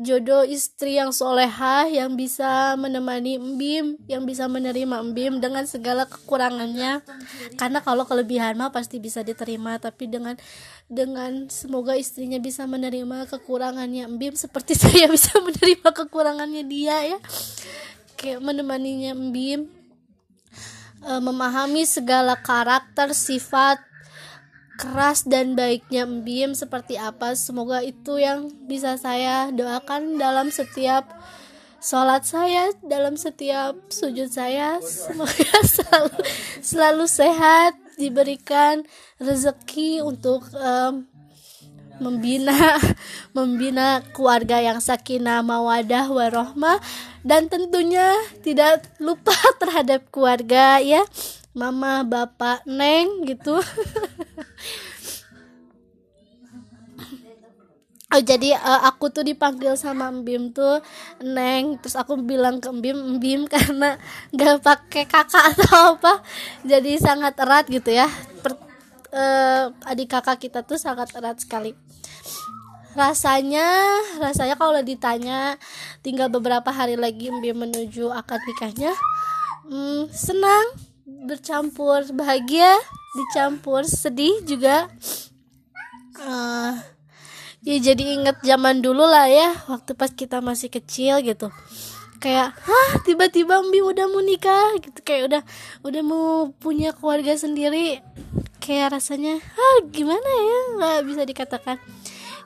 jodoh 0.00 0.42
istri 0.48 0.96
yang 0.96 1.12
solehah 1.12 1.84
yang 1.84 2.16
bisa 2.16 2.74
menemani 2.80 3.36
Mbim 3.36 4.00
yang 4.08 4.24
bisa 4.24 4.48
menerima 4.48 5.04
Mbim 5.12 5.38
dengan 5.38 5.68
segala 5.68 6.08
kekurangannya. 6.08 7.04
Karena 7.60 7.78
kalau 7.84 8.08
kelebihan 8.08 8.56
mah 8.56 8.72
pasti 8.72 8.96
bisa 8.96 9.20
diterima 9.20 9.76
tapi 9.76 10.08
dengan 10.08 10.40
dengan 10.88 11.46
semoga 11.52 11.92
istrinya 11.96 12.40
bisa 12.40 12.64
menerima 12.64 13.28
kekurangannya 13.28 14.08
Mbim 14.16 14.34
seperti 14.34 14.76
saya 14.82 15.12
bisa 15.12 15.36
menerima 15.38 15.88
kekurangannya 15.92 16.64
dia 16.64 16.96
ya. 17.16 17.18
Kayak 18.16 18.40
menemaninya 18.40 19.12
Bim 19.12 19.68
uh, 21.04 21.20
memahami 21.20 21.84
segala 21.84 22.38
karakter 22.38 23.12
sifat 23.12 23.91
keras 24.82 25.22
dan 25.22 25.54
baiknya 25.54 26.02
Bim 26.10 26.58
seperti 26.58 26.98
apa? 26.98 27.38
Semoga 27.38 27.86
itu 27.86 28.18
yang 28.18 28.50
bisa 28.66 28.98
saya 28.98 29.54
doakan 29.54 30.18
dalam 30.18 30.50
setiap 30.50 31.06
sholat 31.78 32.26
saya 32.26 32.74
dalam 32.82 33.14
setiap 33.14 33.78
sujud 33.86 34.26
saya. 34.26 34.82
Semoga 34.82 35.54
selalu 35.78 36.18
selalu 36.58 37.04
sehat 37.06 37.78
diberikan 37.94 38.82
rezeki 39.22 40.02
untuk 40.02 40.50
um, 40.58 41.06
membina 42.02 42.82
membina 43.38 44.02
keluarga 44.10 44.58
yang 44.58 44.82
sakinah 44.82 45.46
mawadah 45.46 46.10
warohmah. 46.10 46.82
Dan 47.22 47.46
tentunya 47.46 48.18
tidak 48.42 48.90
lupa 48.98 49.34
terhadap 49.62 50.10
keluarga 50.10 50.82
ya 50.82 51.06
mama 51.52 52.00
bapak 52.04 52.64
neng 52.64 53.28
gitu. 53.28 53.60
Oh 58.12 58.20
jadi 58.20 58.52
uh, 58.60 58.92
aku 58.92 59.08
tuh 59.08 59.24
dipanggil 59.24 59.72
sama 59.72 60.12
Mbim 60.12 60.52
tuh 60.52 60.84
Neng. 61.24 61.80
Terus 61.80 61.96
aku 61.96 62.20
bilang 62.20 62.60
ke 62.60 62.68
Mbim 62.68 63.16
Mbim 63.16 63.48
karena 63.48 63.96
gak 64.36 64.60
pakai 64.60 65.08
kakak 65.08 65.56
atau 65.56 65.96
apa 65.96 66.20
jadi 66.60 67.00
sangat 67.00 67.40
erat 67.40 67.64
gitu 67.72 67.88
ya. 67.88 68.04
Per, 68.44 68.52
uh, 69.16 69.72
adik 69.88 70.12
kakak 70.12 70.44
kita 70.44 70.60
tuh 70.60 70.76
sangat 70.76 71.08
erat 71.16 71.40
sekali. 71.40 71.72
Rasanya 72.92 73.64
rasanya 74.20 74.60
kalau 74.60 74.84
ditanya 74.84 75.56
tinggal 76.04 76.28
beberapa 76.28 76.68
hari 76.68 77.00
lagi 77.00 77.32
Mbim 77.32 77.64
menuju 77.64 78.12
akad 78.12 78.44
nikahnya 78.44 78.92
hmm, 79.72 80.12
senang 80.12 80.91
bercampur 81.22 82.02
bahagia 82.12 82.70
dicampur 83.14 83.86
sedih 83.86 84.42
juga. 84.44 84.90
Uh, 86.22 86.76
ya 87.64 87.76
jadi 87.78 88.20
inget 88.20 88.36
zaman 88.44 88.82
dulu 88.82 89.02
lah 89.02 89.26
ya 89.26 89.54
waktu 89.70 89.94
pas 89.94 90.10
kita 90.12 90.42
masih 90.42 90.68
kecil 90.68 91.22
gitu. 91.22 91.48
Kayak 92.22 92.54
hah 92.54 93.02
tiba-tiba 93.02 93.58
Mbim 93.66 93.82
udah 93.82 94.06
mau 94.06 94.22
nikah 94.22 94.78
gitu. 94.78 94.98
Kayak 95.02 95.22
udah 95.26 95.42
udah 95.82 96.02
mau 96.06 96.26
punya 96.54 96.94
keluarga 96.94 97.34
sendiri. 97.34 97.98
Kayak 98.62 98.94
rasanya 98.98 99.42
ah 99.42 99.78
gimana 99.90 100.30
ya? 100.30 100.58
Nggak 100.78 100.98
bisa 101.02 101.22
dikatakan. 101.26 101.76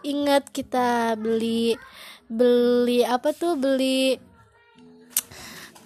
Ingat 0.01 0.49
kita 0.49 1.19
beli 1.21 1.77
beli 2.25 3.05
apa 3.05 3.37
tuh? 3.37 3.61
Beli 3.61 4.17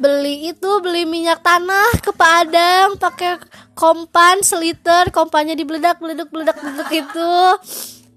beli 0.00 0.48
itu 0.48 0.70
beli 0.80 1.04
minyak 1.04 1.44
tanah 1.44 2.00
ke 2.00 2.08
Padang 2.16 2.96
pakai 2.96 3.36
kompan 3.76 4.40
seliter 4.40 5.12
kompannya 5.12 5.52
dibeledak 5.52 6.00
beledak 6.00 6.32
beledak 6.32 6.56
beledak 6.56 6.88
itu 6.88 7.32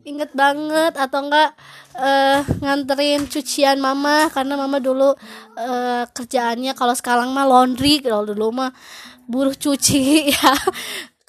inget 0.08 0.32
banget 0.32 0.96
atau 0.96 1.20
enggak 1.28 1.52
uh, 2.00 2.40
nganterin 2.64 3.28
cucian 3.28 3.80
mama 3.84 4.32
karena 4.32 4.56
mama 4.56 4.80
dulu 4.80 5.12
uh, 5.60 6.04
kerjaannya 6.12 6.72
kalau 6.76 6.96
sekarang 6.96 7.32
mah 7.36 7.48
laundry 7.48 8.00
kalau 8.00 8.28
dulu 8.28 8.52
mah 8.52 8.72
buruh 9.28 9.56
cuci 9.56 10.04
ya 10.36 10.56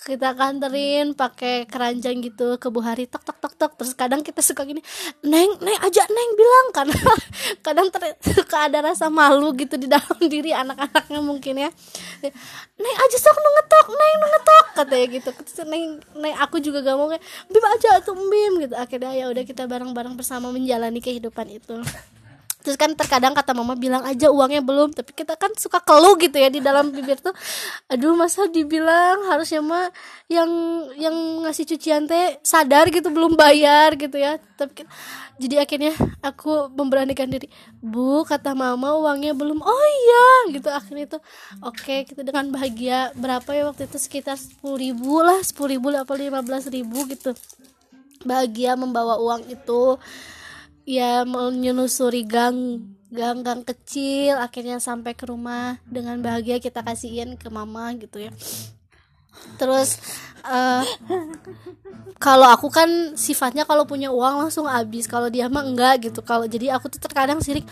kita 0.05 0.37
kanterin 0.37 1.17
pakai 1.17 1.65
keranjang 1.65 2.21
gitu 2.21 2.61
ke 2.61 2.69
Bu 2.69 2.85
Hari 2.85 3.09
tok 3.09 3.25
tok 3.25 3.41
tok 3.41 3.55
tok. 3.57 3.73
Terus 3.81 3.97
kadang 3.97 4.21
kita 4.21 4.45
suka 4.45 4.69
gini 4.69 4.85
neng 5.25 5.57
neng 5.65 5.79
aja 5.81 6.05
neng 6.13 6.31
bilang. 6.37 6.67
Karena 6.77 6.97
kadang 7.67 7.89
ter 7.89 8.13
suka 8.21 8.69
ada 8.69 8.85
rasa 8.85 9.09
malu 9.09 9.57
gitu 9.57 9.81
di 9.81 9.89
dalam 9.89 10.21
diri 10.33 10.53
anak-anaknya 10.53 11.21
mungkin 11.25 11.55
ya. 11.57 11.71
Neng 12.77 12.97
aja 13.01 13.17
sok 13.17 13.39
ngetok 13.41 13.87
neng 13.97 14.17
ngetok 14.29 14.67
katanya 14.77 15.07
gitu. 15.09 15.29
Terus 15.33 15.59
neng 15.65 15.85
neng 16.21 16.35
aku 16.37 16.61
juga 16.61 16.85
gak 16.85 16.97
mau 17.01 17.09
kayak 17.09 17.25
bim 17.49 17.65
aja 17.65 17.91
tuh 18.05 18.13
bim 18.13 18.53
gitu. 18.61 18.75
Akhirnya 18.77 19.17
ya 19.17 19.33
udah 19.33 19.45
kita 19.49 19.65
bareng-bareng 19.65 20.21
bersama 20.21 20.53
menjalani 20.53 21.01
kehidupan 21.01 21.49
itu 21.49 21.81
terus 22.65 22.81
kan 22.81 22.97
terkadang 22.97 23.37
kata 23.37 23.53
mama 23.53 23.77
bilang 23.77 24.01
aja 24.09 24.33
uangnya 24.33 24.65
belum 24.65 24.97
tapi 24.97 25.13
kita 25.13 25.37
kan 25.37 25.53
suka 25.53 25.85
keluh 25.85 26.17
gitu 26.17 26.41
ya 26.41 26.49
di 26.49 26.65
dalam 26.65 26.89
bibir 26.89 27.21
tuh. 27.21 27.37
Aduh 27.93 28.17
masa 28.17 28.49
dibilang 28.49 29.29
harusnya 29.29 29.61
mah 29.61 29.93
yang 30.33 30.49
yang 30.97 31.13
ngasih 31.45 31.77
cucian 31.77 32.09
teh 32.09 32.41
sadar 32.41 32.89
gitu 32.89 33.13
belum 33.13 33.37
bayar 33.37 34.01
gitu 34.01 34.17
ya. 34.17 34.41
Tapi 34.57 34.89
jadi 35.37 35.67
akhirnya 35.67 35.93
aku 36.25 36.73
memberanikan 36.73 37.29
diri. 37.29 37.53
Bu 37.85 38.25
kata 38.25 38.57
mama 38.57 38.97
uangnya 38.97 39.37
belum. 39.37 39.61
Oh 39.61 39.87
iya 40.01 40.57
gitu. 40.57 40.73
Akhirnya 40.73 41.05
itu 41.05 41.19
oke 41.61 41.77
okay, 41.77 42.09
kita 42.09 42.25
dengan 42.25 42.49
bahagia 42.49 43.13
berapa 43.13 43.51
ya 43.53 43.69
waktu 43.69 43.85
itu? 43.93 44.01
Sekitar 44.01 44.41
sepuluh 44.41 44.81
ribu 44.81 45.21
lah 45.21 45.45
sepuluh 45.45 45.77
ribu 45.77 45.93
apa 45.93 46.17
lima 46.17 46.41
belas 46.41 46.65
ribu 46.73 47.05
gitu. 47.13 47.37
Bahagia 48.25 48.73
membawa 48.73 49.21
uang 49.21 49.53
itu 49.53 50.01
ya 50.85 51.25
menyusuri 51.25 52.25
gang 52.25 52.85
gang-gang 53.15 53.63
kecil 53.63 54.37
akhirnya 54.41 54.79
sampai 54.83 55.15
ke 55.15 55.25
rumah. 55.29 55.79
Dengan 55.89 56.21
bahagia 56.21 56.61
kita 56.61 56.85
kasihin 56.85 57.37
ke 57.39 57.49
mama 57.49 57.93
gitu 57.97 58.21
ya. 58.21 58.33
Terus 59.59 59.99
uh, 60.47 60.83
kalau 62.23 62.49
aku 62.51 62.71
kan 62.71 62.89
sifatnya 63.19 63.67
kalau 63.67 63.87
punya 63.87 64.11
uang 64.11 64.47
langsung 64.47 64.67
habis. 64.67 65.07
Kalau 65.07 65.31
dia 65.31 65.47
mah 65.47 65.63
enggak 65.63 66.11
gitu. 66.11 66.21
Kalau 66.27 66.47
jadi 66.51 66.75
aku 66.75 66.91
tuh 66.91 67.01
terkadang 67.03 67.39
sirik 67.39 67.67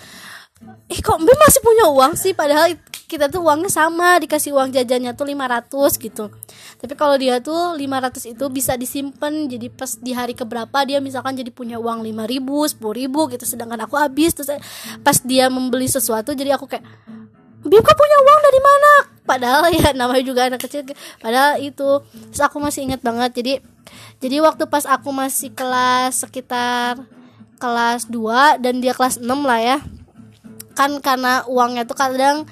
eh 0.92 1.00
kok 1.00 1.16
Mbak 1.16 1.36
masih 1.40 1.60
punya 1.64 1.84
uang 1.88 2.12
sih? 2.18 2.32
Padahal 2.36 2.76
kita 3.08 3.28
tuh 3.28 3.44
uangnya 3.44 3.68
sama 3.68 4.16
dikasih 4.20 4.56
uang 4.56 4.72
jajannya 4.72 5.12
tuh 5.12 5.28
500 5.28 6.00
gitu. 6.00 6.24
Tapi 6.80 6.94
kalau 6.96 7.16
dia 7.20 7.40
tuh 7.44 7.76
500 7.76 8.32
itu 8.32 8.44
bisa 8.48 8.72
disimpan 8.76 9.48
jadi 9.48 9.68
pas 9.68 10.00
di 10.00 10.12
hari 10.16 10.32
keberapa 10.32 10.84
dia 10.88 11.00
misalkan 11.00 11.36
jadi 11.36 11.52
punya 11.52 11.76
uang 11.76 12.00
5000 12.00 12.80
10000 12.80 13.32
gitu 13.36 13.44
sedangkan 13.44 13.80
aku 13.84 14.00
habis. 14.00 14.32
Terus 14.32 14.56
pas 15.04 15.16
dia 15.20 15.52
membeli 15.52 15.88
sesuatu 15.88 16.32
jadi 16.32 16.56
aku 16.56 16.68
kayak 16.68 16.84
Bim 17.62 17.78
kok 17.78 17.94
punya 17.94 18.16
uang 18.18 18.40
dari 18.42 18.60
mana? 18.60 18.92
Padahal 19.22 19.62
ya 19.70 19.94
namanya 20.00 20.24
juga 20.26 20.50
anak 20.50 20.66
kecil. 20.66 20.82
Padahal 21.22 21.62
itu 21.62 22.02
terus 22.32 22.42
aku 22.42 22.58
masih 22.58 22.90
ingat 22.90 23.00
banget. 23.06 23.30
Jadi 23.38 23.52
jadi 24.18 24.42
waktu 24.42 24.66
pas 24.66 24.82
aku 24.82 25.14
masih 25.14 25.54
kelas 25.54 26.26
sekitar 26.26 26.98
kelas 27.62 28.10
2 28.10 28.58
dan 28.58 28.82
dia 28.82 28.90
kelas 28.90 29.22
6 29.22 29.30
lah 29.30 29.60
ya 29.62 29.78
kan 30.72 30.98
karena 31.04 31.44
uangnya 31.48 31.84
tuh 31.84 31.96
kadang 31.96 32.48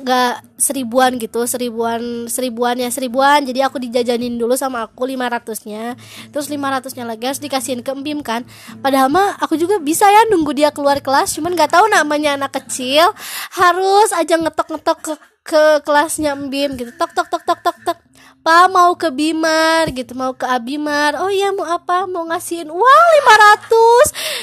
nggak 0.00 0.56
seribuan 0.56 1.20
gitu 1.20 1.44
seribuan 1.44 2.26
seribuan 2.26 2.76
ya 2.80 2.88
seribuan. 2.88 3.44
Jadi 3.44 3.60
aku 3.60 3.76
dijajanin 3.80 4.40
dulu 4.40 4.56
sama 4.56 4.88
aku 4.88 5.04
lima 5.04 5.28
ratusnya. 5.28 5.94
Terus 6.32 6.48
lima 6.48 6.72
ratusnya 6.72 7.04
lagi 7.04 7.28
harus 7.28 7.40
dikasihin 7.40 7.84
ke 7.84 7.92
Mbim 7.92 8.24
kan. 8.24 8.42
Padahal 8.80 9.12
mah 9.12 9.36
aku 9.40 9.60
juga 9.60 9.76
bisa 9.78 10.08
ya 10.08 10.28
nunggu 10.32 10.56
dia 10.56 10.72
keluar 10.72 10.98
kelas. 11.04 11.36
Cuman 11.36 11.52
nggak 11.52 11.70
tahu 11.76 11.86
namanya 11.92 12.36
anak 12.40 12.56
kecil 12.64 13.12
harus 13.54 14.08
aja 14.16 14.40
ngetok 14.40 14.68
ngetok 14.76 14.98
ke 15.04 15.12
ke 15.40 15.62
kelasnya 15.84 16.32
Mbim 16.36 16.80
gitu. 16.80 16.90
Tok 16.96 17.12
tok 17.12 17.28
tok 17.28 17.44
tok 17.44 17.60
tok 17.60 17.76
tok 17.84 17.98
Pa 18.50 18.66
mau 18.66 18.98
ke 18.98 19.14
Bimar 19.14 19.94
gitu 19.94 20.18
mau 20.18 20.34
ke 20.34 20.42
Abimar. 20.42 21.14
Oh 21.22 21.30
iya 21.30 21.54
mau 21.54 21.62
apa? 21.70 22.10
Mau 22.10 22.26
ngasihin 22.26 22.66
uang 22.66 23.06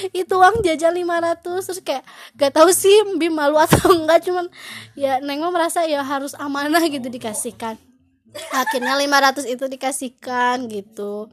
500 0.08 0.16
itu 0.16 0.32
uang 0.32 0.64
jajan 0.64 0.96
500 0.96 1.44
terus 1.44 1.84
kayak 1.84 2.08
gak 2.40 2.56
tahu 2.56 2.72
sih 2.72 2.96
Bim 3.20 3.36
malu 3.36 3.60
atau 3.60 3.92
enggak 4.00 4.24
cuman 4.24 4.48
ya 4.96 5.20
Neng 5.20 5.44
mau 5.44 5.52
merasa 5.52 5.84
ya 5.84 6.08
harus 6.08 6.32
amanah 6.40 6.80
gitu 6.88 7.04
dikasihkan. 7.04 7.76
Akhirnya 8.56 8.96
500 8.96 9.44
itu 9.44 9.68
dikasihkan 9.68 10.72
gitu. 10.72 11.28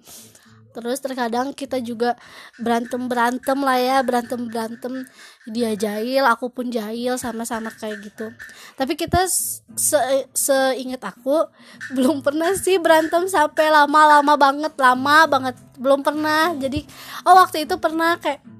Terus 0.74 0.98
terkadang 0.98 1.54
kita 1.54 1.78
juga 1.78 2.18
berantem 2.58 3.06
berantem 3.06 3.54
lah 3.62 3.78
ya 3.78 4.02
berantem 4.02 4.50
berantem 4.50 5.06
dia 5.44 5.76
jahil 5.76 6.24
aku 6.24 6.48
pun 6.48 6.72
jahil 6.72 7.20
sama-sama 7.20 7.68
kayak 7.68 8.00
gitu. 8.00 8.32
Tapi 8.80 8.96
kita 8.96 9.28
se 9.28 10.00
seingat 10.32 11.04
aku 11.04 11.44
belum 11.92 12.24
pernah 12.24 12.56
sih 12.56 12.80
berantem 12.80 13.28
sampai 13.28 13.68
lama-lama 13.68 14.40
banget 14.40 14.72
lama 14.80 15.28
banget 15.28 15.56
belum 15.76 16.00
pernah. 16.00 16.56
Jadi 16.56 16.88
oh 17.28 17.36
waktu 17.36 17.68
itu 17.68 17.76
pernah 17.76 18.16
kayak 18.16 18.53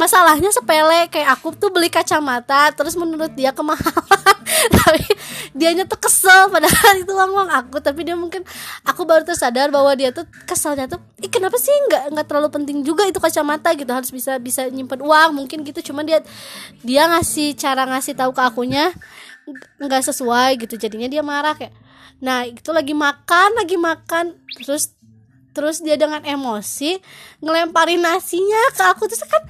masalahnya 0.00 0.48
sepele 0.48 1.12
kayak 1.12 1.36
aku 1.36 1.52
tuh 1.52 1.68
beli 1.68 1.92
kacamata 1.92 2.72
terus 2.72 2.96
menurut 2.96 3.28
dia 3.36 3.52
kemahalan. 3.52 4.36
Tapi 4.80 5.04
dianya 5.52 5.84
tuh 5.84 6.00
kesel 6.00 6.48
padahal 6.48 7.04
itu 7.04 7.12
uang 7.12 7.32
uang 7.36 7.50
aku. 7.52 7.76
Tapi 7.84 8.08
dia 8.08 8.16
mungkin 8.16 8.40
aku 8.88 9.04
baru 9.04 9.28
tersadar 9.28 9.68
bahwa 9.68 9.92
dia 9.92 10.08
tuh 10.08 10.24
keselnya 10.48 10.88
tuh 10.88 10.96
ih 11.20 11.28
kenapa 11.28 11.60
sih 11.60 11.70
nggak 11.92 12.16
nggak 12.16 12.26
terlalu 12.26 12.48
penting 12.48 12.80
juga 12.80 13.04
itu 13.04 13.20
kacamata? 13.20 13.76
Gitu 13.76 13.92
harus 13.92 14.08
bisa 14.08 14.40
bisa 14.40 14.64
nyimpen 14.72 15.04
uang 15.04 15.36
mungkin 15.36 15.60
gitu. 15.68 15.92
Cuman 15.92 16.08
dia 16.08 16.24
dia 16.80 17.04
ngasih 17.12 17.52
cara 17.60 17.84
ngasih 17.84 18.16
tahu 18.16 18.32
ke 18.32 18.40
akunya 18.40 18.96
nggak 19.76 20.00
sesuai 20.00 20.56
gitu. 20.64 20.80
Jadinya 20.80 21.12
dia 21.12 21.20
marah 21.20 21.52
kayak 21.52 21.76
nah 22.24 22.48
itu 22.48 22.72
lagi 22.72 22.96
makan 22.96 23.52
lagi 23.52 23.76
makan. 23.76 24.32
Terus 24.64 24.96
terus 25.52 25.84
dia 25.84 26.00
dengan 26.00 26.24
emosi 26.24 26.96
ngelemparin 27.44 28.00
nasinya 28.00 28.72
ke 28.72 28.82
aku. 28.96 29.04
Terus 29.04 29.28
kan 29.28 29.44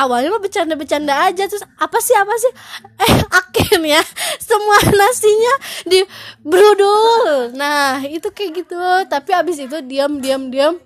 awalnya 0.00 0.32
mah 0.32 0.40
bercanda-bercanda 0.40 1.12
aja 1.28 1.44
terus 1.44 1.60
apa 1.76 1.98
sih 2.00 2.16
apa 2.16 2.34
sih? 2.40 2.52
Eh 3.04 3.14
akhirnya 3.28 4.00
semua 4.40 4.78
nasinya 5.00 5.54
di 5.84 6.00
brudul 6.40 7.52
nah 7.52 8.00
itu 8.00 8.32
kayak 8.32 8.64
gitu. 8.64 8.80
Tapi 9.06 9.30
abis 9.36 9.68
itu 9.68 9.76
diam 9.84 10.18
diam 10.24 10.48
diam. 10.48 10.80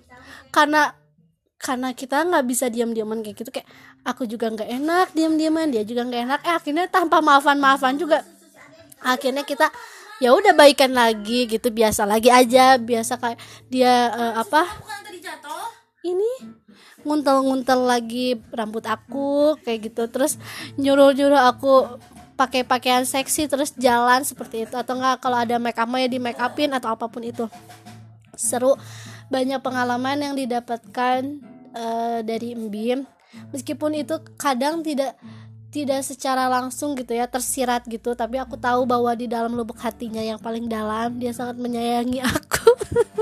Karena 0.51 0.91
karena 1.55 1.95
kita 1.95 2.27
nggak 2.27 2.45
bisa 2.45 2.67
diam 2.67 2.91
diaman 2.91 3.23
kayak 3.23 3.39
gitu. 3.39 3.49
Kayak 3.55 3.67
aku 4.03 4.27
juga 4.27 4.51
nggak 4.51 4.69
enak 4.69 5.07
diam 5.15 5.39
diaman 5.39 5.71
dia 5.71 5.87
juga 5.87 6.03
nggak 6.03 6.21
enak. 6.27 6.39
Eh 6.43 6.53
akhirnya 6.53 6.85
tanpa 6.91 7.23
maafan 7.23 7.57
maafan 7.57 7.95
juga. 7.95 8.21
Akhirnya 8.99 9.47
kita 9.47 9.71
ya 10.19 10.31
udah 10.31 10.55
baikan 10.55 10.91
lagi 10.91 11.47
gitu 11.47 11.71
biasa 11.71 12.03
lagi 12.03 12.27
aja. 12.27 12.75
Biasa 12.75 13.15
kayak 13.15 13.39
dia 13.71 14.11
uh, 14.11 14.33
apa 14.43 14.67
ini 16.05 16.31
nguntel-nguntel 17.01 17.85
lagi 17.89 18.37
rambut 18.53 18.85
aku 18.85 19.57
kayak 19.65 19.89
gitu. 19.89 20.05
Terus 20.09 20.37
nyuruh-nyuruh 20.77 21.41
aku 21.49 21.97
pakai 22.35 22.67
pakaian 22.67 23.07
seksi 23.07 23.49
terus 23.49 23.73
jalan 23.73 24.21
seperti 24.21 24.69
itu. 24.69 24.75
Atau 24.77 25.01
enggak 25.01 25.25
kalau 25.25 25.41
ada 25.41 25.57
make 25.57 25.79
up 25.79 25.89
ya 25.97 26.07
di 26.07 26.21
make 26.21 26.37
upin 26.37 26.69
atau 26.77 26.93
apa 26.93 27.09
pun 27.09 27.25
itu. 27.25 27.49
Seru. 28.37 28.77
Banyak 29.25 29.65
pengalaman 29.65 30.21
yang 30.21 30.33
didapatkan 30.37 31.21
uh, 31.73 32.19
dari 32.21 32.53
Mbim. 32.53 33.09
Meskipun 33.49 33.97
itu 33.97 34.21
kadang 34.37 34.85
tidak 34.85 35.17
tidak 35.75 36.07
secara 36.07 36.47
langsung 36.47 36.95
gitu 36.95 37.11
ya 37.11 37.27
tersirat 37.27 37.83
gitu. 37.91 38.15
Tapi 38.15 38.39
aku 38.39 38.55
tahu 38.55 38.87
bahwa 38.87 39.11
di 39.11 39.27
dalam 39.27 39.51
lubuk 39.51 39.75
hatinya 39.83 40.23
yang 40.23 40.39
paling 40.39 40.71
dalam 40.71 41.19
dia 41.19 41.35
sangat 41.35 41.59
menyayangi 41.59 42.23
aku. 42.23 42.71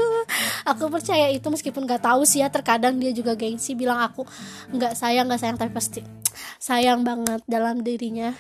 Aku 0.72 0.88
percaya 0.88 1.34
itu 1.34 1.44
meskipun 1.50 1.90
gak 1.90 2.06
tahu 2.06 2.24
sih 2.24 2.46
ya 2.46 2.48
terkadang 2.48 3.02
dia 3.02 3.10
juga 3.10 3.34
gengsi 3.34 3.76
bilang 3.76 4.00
aku 4.00 4.24
nggak 4.72 4.96
sayang 4.96 5.28
nggak 5.28 5.42
sayang 5.42 5.58
tapi 5.60 5.72
pasti 5.76 6.00
sayang 6.62 7.02
banget 7.02 7.42
dalam 7.50 7.82
dirinya. 7.82 8.32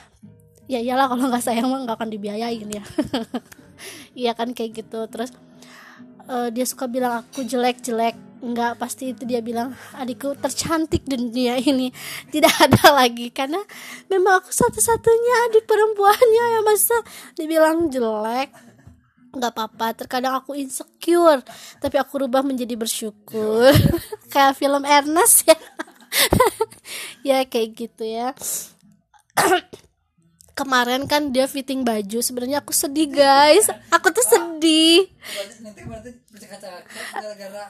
Ya 0.70 0.80
iyalah 0.80 1.10
kalau 1.10 1.28
nggak 1.28 1.44
sayang 1.44 1.68
mah 1.68 1.84
nggak 1.84 1.98
akan 1.98 2.10
dibiayain 2.14 2.70
ya. 2.70 2.86
Iya 4.14 4.32
kan 4.38 4.54
kayak 4.54 4.86
gitu. 4.86 5.10
Terus 5.10 5.34
uh, 6.30 6.48
dia 6.54 6.64
suka 6.64 6.86
bilang 6.88 7.26
aku 7.26 7.44
jelek 7.44 7.82
jelek 7.82 8.16
nggak 8.44 8.76
pasti 8.76 9.16
itu 9.16 9.24
dia 9.24 9.40
bilang 9.40 9.72
adikku 9.96 10.36
tercantik 10.36 11.08
di 11.08 11.16
dunia 11.16 11.56
ini. 11.56 11.88
Tidak 12.34 12.54
ada 12.60 12.92
lagi 12.92 13.32
karena 13.32 13.64
memang 14.12 14.44
aku 14.44 14.52
satu-satunya 14.52 15.36
adik 15.50 15.64
perempuannya 15.64 16.46
yang 16.60 16.64
masa 16.68 17.00
dibilang 17.40 17.88
jelek. 17.88 18.52
Nggak 19.34 19.52
apa-apa 19.56 19.88
terkadang 20.06 20.36
aku 20.38 20.54
insecure 20.54 21.42
tapi 21.80 21.96
aku 21.96 22.28
rubah 22.28 22.44
menjadi 22.44 22.76
bersyukur. 22.76 23.72
Kayak 24.34 24.60
film 24.60 24.84
Ernest 24.84 25.48
ya. 25.48 25.58
Ya 27.24 27.48
kayak 27.48 27.70
gitu 27.80 28.04
ya. 28.04 28.36
Kemarin 30.60 31.10
kan 31.10 31.34
dia 31.34 31.50
fitting 31.50 31.82
baju 31.82 32.22
sebenarnya 32.22 32.62
aku 32.62 32.70
sedih 32.70 33.10
guys. 33.10 33.74
Aku 33.90 34.13
sedih. 34.44 35.08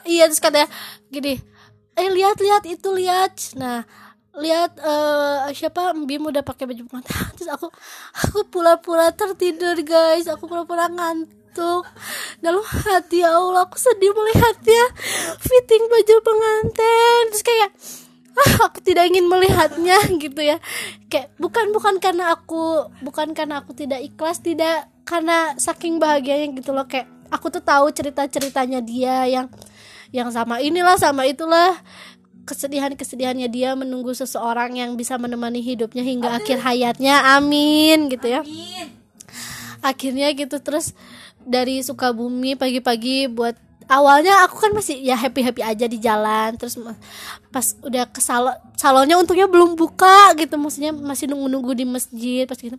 Iya 0.04 0.24
terus 0.26 0.42
katanya 0.42 0.68
gini 1.08 1.38
eh 1.94 2.08
lihat 2.10 2.36
lihat 2.42 2.62
itu 2.66 2.88
lihat. 2.90 3.34
Nah 3.54 3.86
lihat 4.34 4.74
uh, 4.82 5.46
siapa? 5.54 5.94
Bim 5.94 6.26
udah 6.26 6.42
pakai 6.42 6.66
baju 6.66 6.82
pengantin 6.90 7.30
terus 7.38 7.50
aku 7.54 7.70
aku 8.18 8.38
pura-pura 8.50 9.14
tertidur 9.14 9.78
guys. 9.86 10.26
Aku 10.26 10.50
pura-pura 10.50 10.90
ngantuk. 10.90 11.86
Dalam 12.42 12.62
hati 12.66 13.22
ya 13.22 13.38
Allah 13.38 13.62
aku 13.62 13.78
sedih 13.78 14.10
melihatnya 14.10 14.84
fitting 15.38 15.86
baju 15.86 16.14
pengantin. 16.26 17.22
Terus 17.30 17.44
kayak 17.46 17.70
aku 18.66 18.78
tidak 18.82 19.10
ingin 19.10 19.26
melihatnya 19.26 19.98
gitu 20.22 20.40
ya. 20.42 20.58
Kayak 21.08 21.34
bukan 21.38 21.70
bukan 21.70 21.94
karena 22.02 22.34
aku 22.34 22.90
bukan 23.00 23.32
karena 23.32 23.62
aku 23.62 23.72
tidak 23.74 24.02
ikhlas 24.02 24.42
tidak 24.42 24.90
karena 25.06 25.54
saking 25.56 26.02
bahagianya 26.02 26.54
gitu 26.58 26.74
loh. 26.74 26.86
Kayak 26.86 27.10
aku 27.30 27.50
tuh 27.50 27.62
tahu 27.62 27.90
cerita 27.94 28.26
ceritanya 28.26 28.82
dia 28.82 29.26
yang 29.28 29.46
yang 30.10 30.28
sama 30.30 30.58
inilah 30.62 30.98
sama 30.98 31.26
itulah. 31.26 31.78
Kesedihan-kesedihannya 32.44 33.48
dia 33.48 33.72
menunggu 33.72 34.12
seseorang 34.12 34.76
yang 34.76 35.00
bisa 35.00 35.16
menemani 35.16 35.64
hidupnya 35.64 36.04
hingga 36.04 36.28
amin. 36.28 36.38
akhir 36.44 36.58
hayatnya. 36.60 37.14
Amin 37.40 38.12
gitu 38.12 38.28
ya. 38.28 38.44
Amin. 38.44 38.92
akhirnya 39.84 40.32
gitu 40.32 40.60
terus 40.64 40.96
dari 41.44 41.84
Sukabumi 41.84 42.56
pagi-pagi 42.56 43.28
buat 43.28 43.56
awalnya 43.88 44.44
aku 44.48 44.56
kan 44.60 44.72
masih 44.72 44.96
ya 45.00 45.16
happy 45.16 45.44
happy 45.44 45.62
aja 45.62 45.84
di 45.84 45.98
jalan 46.00 46.56
terus 46.56 46.80
pas 47.52 47.76
udah 47.84 48.08
ke 48.08 48.20
salon 48.20 48.56
salonnya 48.74 49.20
untungnya 49.20 49.46
belum 49.46 49.76
buka 49.76 50.32
gitu 50.40 50.56
maksudnya 50.56 50.90
masih 50.92 51.28
nunggu 51.30 51.48
nunggu 51.52 51.72
di 51.76 51.84
masjid 51.86 52.44
pas 52.48 52.58
gitu. 52.58 52.76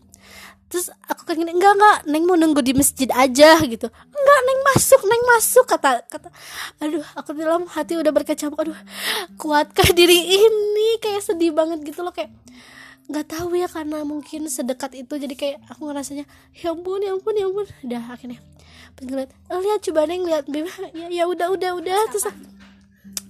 Terus 0.65 0.89
aku 1.05 1.29
kan 1.29 1.37
gini 1.37 1.53
enggak 1.53 1.77
enggak 1.77 1.97
neng 2.09 2.25
mau 2.25 2.33
nunggu 2.33 2.59
di 2.65 2.73
masjid 2.73 3.05
aja 3.13 3.61
gitu. 3.63 3.87
Enggak 3.87 4.39
neng 4.49 4.59
masuk 4.73 5.01
neng 5.05 5.23
masuk 5.29 5.65
kata 5.69 5.91
kata 6.09 6.29
aduh 6.81 7.05
aku 7.13 7.37
dalam 7.37 7.69
hati 7.69 7.95
udah 8.01 8.11
berkecamuk 8.11 8.57
aduh 8.57 8.77
kuatkah 9.37 9.93
diri 9.93 10.41
ini? 10.41 10.97
Kayak 10.99 11.21
sedih 11.21 11.53
banget 11.53 11.85
gitu 11.85 12.01
loh 12.01 12.11
kayak 12.11 12.33
nggak 13.05 13.25
tahu 13.29 13.53
ya 13.53 13.69
karena 13.69 14.01
mungkin 14.01 14.49
sedekat 14.49 14.97
itu 14.97 15.13
jadi 15.21 15.35
kayak 15.37 15.57
aku 15.69 15.85
ngerasanya 15.85 16.25
ya 16.57 16.73
ampun 16.73 16.97
ya 17.05 17.13
ampun 17.13 17.37
ya 17.37 17.45
ampun. 17.45 17.69
Udah 17.85 18.03
akhirnya 18.09 18.41
ngeliat 18.99 19.29
oh, 19.51 19.59
lihat 19.59 19.79
coba 19.87 20.07
neng 20.07 20.23
lihat 20.27 20.45
ya 20.99 21.07
ya 21.07 21.23
udah 21.25 21.47
udah 21.51 21.71
udah. 21.79 21.99
Terus 22.11 22.27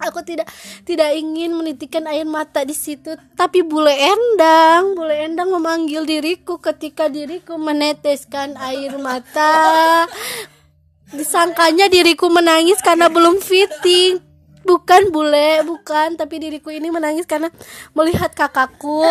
aku 0.02 0.20
tidak 0.26 0.50
tidak 0.84 1.14
ingin 1.14 1.54
menitikan 1.54 2.10
air 2.10 2.26
mata 2.26 2.66
di 2.66 2.74
situ. 2.74 3.14
Tapi 3.38 3.62
bule 3.62 3.94
endang 3.94 4.98
bule 4.98 5.14
endang 5.14 5.54
memanggil 5.54 6.04
diriku 6.04 6.58
ketika 6.58 7.06
diriku 7.06 7.62
meneteskan 7.62 8.58
air 8.58 8.98
mata. 8.98 10.06
Disangkanya 11.18 11.86
diriku 11.86 12.34
menangis 12.34 12.82
karena 12.82 13.14
belum 13.14 13.38
fitting 13.38 14.25
bukan 14.66 15.14
bule 15.14 15.62
bukan. 15.64 16.18
Tapi 16.18 16.36
diriku 16.42 16.74
ini 16.74 16.90
menangis 16.90 17.30
karena 17.30 17.54
melihat 17.94 18.34
kakakku 18.34 19.06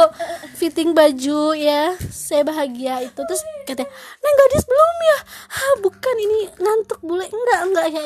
fitting 0.59 0.93
baju 0.93 1.55
ya. 1.55 1.95
Saya 2.11 2.43
bahagia 2.43 3.07
itu. 3.07 3.21
Terus 3.23 3.43
katanya 3.64 3.88
neng 4.21 4.35
gadis 4.35 4.64
belum 4.67 4.97
ya? 4.99 5.19
Ha 5.49 5.67
bukan. 5.81 6.14
Ini 6.19 6.38
ngantuk 6.59 7.01
bule. 7.01 7.25
Enggak 7.31 7.61
enggak 7.71 7.87
ya 7.95 8.03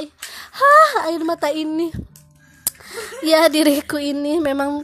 ha 0.54 0.72
air 1.11 1.22
mata 1.24 1.48
ini. 1.48 1.90
Ya 3.20 3.50
diriku 3.52 4.00
ini 4.00 4.40
memang 4.40 4.80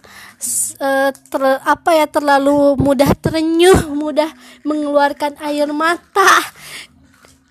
uh, 0.80 1.10
ter, 1.10 1.42
apa 1.64 1.90
ya 1.96 2.06
terlalu 2.08 2.76
mudah 2.76 3.10
terenyuh 3.16 3.88
mudah 3.96 4.28
mengeluarkan 4.66 5.40
air 5.40 5.68
mata 5.72 6.28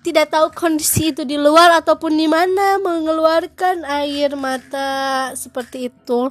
tidak 0.04 0.28
tahu 0.28 0.52
kondisi 0.52 1.16
itu 1.16 1.24
di 1.24 1.40
luar 1.40 1.80
ataupun 1.80 2.12
di 2.12 2.28
mana 2.28 2.76
mengeluarkan 2.76 3.88
air 3.88 4.36
mata 4.36 5.32
seperti 5.32 5.88
itu. 5.88 6.28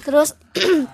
Terus 0.00 0.32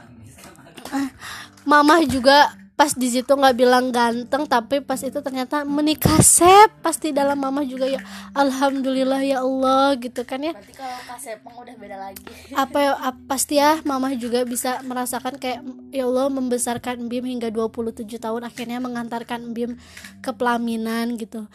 mama 1.70 2.02
juga 2.02 2.50
pas 2.78 2.94
di 2.94 3.10
situ 3.10 3.26
nggak 3.26 3.58
bilang 3.58 3.90
ganteng 3.90 4.46
tapi 4.46 4.78
pas 4.78 4.98
itu 4.98 5.14
ternyata 5.22 5.62
menikah 5.62 6.18
sep. 6.18 6.74
Pasti 6.82 7.14
dalam 7.14 7.38
mama 7.38 7.62
juga 7.62 7.86
ya 7.86 8.02
alhamdulillah 8.34 9.22
ya 9.22 9.46
Allah 9.46 9.94
gitu 10.02 10.26
kan 10.26 10.42
ya. 10.42 10.58
Berarti 10.58 10.74
kalau 10.74 10.98
kasepeng 11.06 11.54
udah 11.54 11.74
beda 11.78 11.96
lagi. 12.02 12.22
Apa 12.66 12.78
ya 12.82 12.92
pasti 13.30 13.62
ya 13.62 13.78
mama 13.86 14.10
juga 14.18 14.42
bisa 14.42 14.82
merasakan 14.82 15.38
kayak 15.38 15.62
ya 15.94 16.02
Allah 16.02 16.34
membesarkan 16.34 17.06
Bim 17.06 17.22
hingga 17.22 17.54
27 17.54 18.10
tahun 18.18 18.42
akhirnya 18.42 18.82
mengantarkan 18.82 19.54
Bim 19.54 19.78
ke 20.18 20.34
pelaminan 20.34 21.14
gitu 21.14 21.46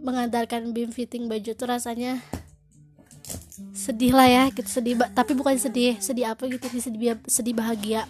mengantarkan 0.00 0.72
Bim 0.72 0.90
fitting 0.92 1.28
baju 1.28 1.52
tuh 1.52 1.68
rasanya 1.68 2.20
sedih 3.76 4.12
lah 4.16 4.26
ya 4.26 4.44
gitu 4.50 4.66
sedih 4.66 4.96
tapi 5.12 5.36
bukan 5.36 5.54
sedih 5.56 6.00
sedih 6.00 6.32
apa 6.32 6.48
gitu 6.48 6.66
sedih 6.80 7.16
sedih 7.28 7.54
bahagia. 7.56 8.04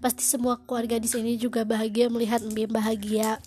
Pasti 0.00 0.24
semua 0.24 0.60
keluarga 0.64 0.96
di 0.96 1.08
sini 1.08 1.36
juga 1.36 1.64
bahagia 1.64 2.08
melihat 2.08 2.40
Mbim 2.44 2.70
bahagia. 2.70 3.40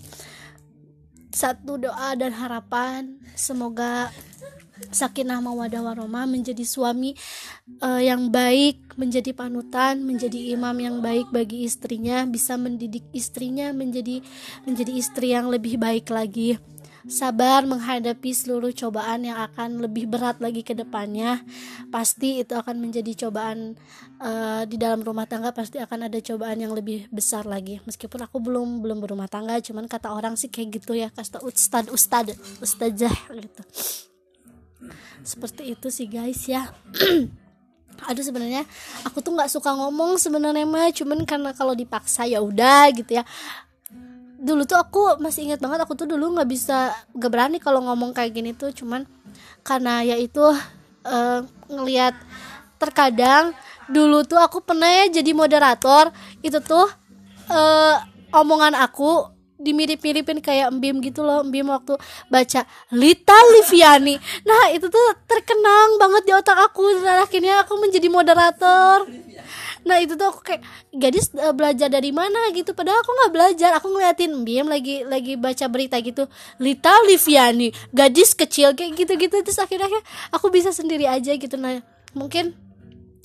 Satu 1.34 1.82
doa 1.82 2.13
dan 2.13 2.29
harapan 2.29 3.17
semoga 3.34 4.13
sakinah 4.89 5.39
mawadah 5.39 5.86
warahmah 5.86 6.25
menjadi 6.25 6.65
suami 6.65 7.13
uh, 7.79 8.01
yang 8.01 8.34
baik 8.34 8.97
menjadi 8.97 9.32
panutan 9.34 10.01
menjadi 10.01 10.58
imam 10.58 10.73
yang 10.77 10.97
baik 10.99 11.29
bagi 11.29 11.65
istrinya 11.65 12.25
bisa 12.25 12.58
mendidik 12.58 13.06
istrinya 13.13 13.69
menjadi 13.69 14.21
menjadi 14.65 14.91
istri 14.93 15.34
yang 15.34 15.49
lebih 15.49 15.77
baik 15.77 16.10
lagi 16.10 16.58
sabar 17.07 17.67
menghadapi 17.67 18.31
seluruh 18.31 18.71
cobaan 18.71 19.27
yang 19.27 19.35
akan 19.35 19.83
lebih 19.83 20.07
berat 20.07 20.39
lagi 20.39 20.63
ke 20.63 20.71
depannya. 20.71 21.43
Pasti 21.91 22.39
itu 22.39 22.55
akan 22.55 22.79
menjadi 22.79 23.27
cobaan 23.27 23.75
uh, 24.23 24.63
di 24.63 24.79
dalam 24.79 25.03
rumah 25.03 25.27
tangga 25.27 25.51
pasti 25.51 25.79
akan 25.83 26.07
ada 26.07 26.19
cobaan 26.23 26.63
yang 26.63 26.71
lebih 26.71 27.11
besar 27.11 27.43
lagi. 27.43 27.83
Meskipun 27.83 28.23
aku 28.23 28.39
belum 28.39 28.79
belum 28.79 29.03
berumah 29.03 29.27
tangga, 29.27 29.59
cuman 29.59 29.91
kata 29.91 30.15
orang 30.15 30.39
sih 30.39 30.47
kayak 30.47 30.79
gitu 30.79 30.95
ya, 30.95 31.11
kasta 31.11 31.43
ustad 31.43 31.91
ustad 31.91 32.31
ustazah 32.63 33.15
gitu. 33.35 33.61
Seperti 35.23 35.75
itu 35.75 35.87
sih 35.91 36.07
guys 36.07 36.47
ya. 36.47 36.71
aduh 38.03 38.25
sebenarnya 38.25 38.67
aku 39.07 39.23
tuh 39.23 39.31
nggak 39.31 39.47
suka 39.47 39.71
ngomong 39.71 40.19
sebenarnya 40.19 40.65
mah 40.67 40.91
cuman 40.91 41.23
karena 41.23 41.55
kalau 41.55 41.71
dipaksa 41.71 42.27
ya 42.27 42.43
udah 42.43 42.91
gitu 42.91 43.21
ya 43.21 43.23
dulu 44.43 44.67
tuh 44.67 44.75
aku 44.75 45.23
masih 45.23 45.47
ingat 45.47 45.63
banget 45.63 45.79
aku 45.88 45.95
tuh 45.95 46.03
dulu 46.03 46.36
nggak 46.36 46.49
bisa 46.51 46.91
gak 47.15 47.32
berani 47.32 47.63
kalau 47.63 47.79
ngomong 47.88 48.12
kayak 48.12 48.36
gini 48.36 48.51
tuh. 48.51 48.75
Cuman 48.75 49.08
karena 49.63 50.03
ya 50.03 50.19
itu 50.19 50.43
uh, 51.08 51.39
ngelihat 51.71 52.13
terkadang 52.75 53.56
dulu 53.88 54.27
tuh 54.27 54.39
aku 54.39 54.60
pernah 54.60 54.88
ya 54.91 55.23
jadi 55.23 55.32
moderator 55.32 56.12
itu 56.43 56.60
tuh 56.60 56.88
uh, 57.47 57.95
omongan 58.36 58.75
aku 58.75 59.32
dimirip-miripin 59.63 60.43
kayak 60.43 60.75
Mbim 60.75 60.99
gitu 60.99 61.23
loh 61.23 61.39
Mbim 61.47 61.71
waktu 61.71 61.95
baca 62.27 62.67
Lita 62.91 63.38
Liviani. 63.56 64.19
Nah 64.43 64.75
itu 64.75 64.91
tuh 64.91 65.08
terkenang 65.23 65.95
banget 65.95 66.23
di 66.27 66.32
otak 66.36 66.60
aku. 66.60 66.99
Dan 66.99 67.23
akhirnya 67.23 67.63
aku 67.63 67.79
menjadi 67.79 68.12
moderator 68.12 69.08
nah 69.83 69.99
itu 69.99 70.15
tuh 70.15 70.31
aku 70.31 70.41
kayak 70.43 70.61
gadis 70.91 71.31
uh, 71.35 71.51
belajar 71.55 71.87
dari 71.87 72.11
mana? 72.11 72.51
Gitu. 72.51 72.71
Padahal 72.75 73.03
aku 73.03 73.11
nggak 73.11 73.31
belajar. 73.31 73.71
Aku 73.77 73.87
ngeliatin 73.91 74.31
Bim 74.43 74.67
lagi 74.67 75.03
lagi 75.05 75.39
baca 75.39 75.65
berita 75.71 75.99
gitu. 75.99 76.27
Lita 76.59 76.93
Liviani 77.07 77.69
gadis 77.91 78.33
kecil 78.33 78.73
kayak 78.73 78.97
gitu 78.97 79.13
gitu 79.19 79.35
terus 79.43 79.59
akhirnya 79.59 79.89
aku 80.33 80.49
bisa 80.49 80.73
sendiri 80.73 81.07
aja 81.07 81.35
gitu. 81.35 81.55
Nah 81.55 81.83
mungkin 82.13 82.57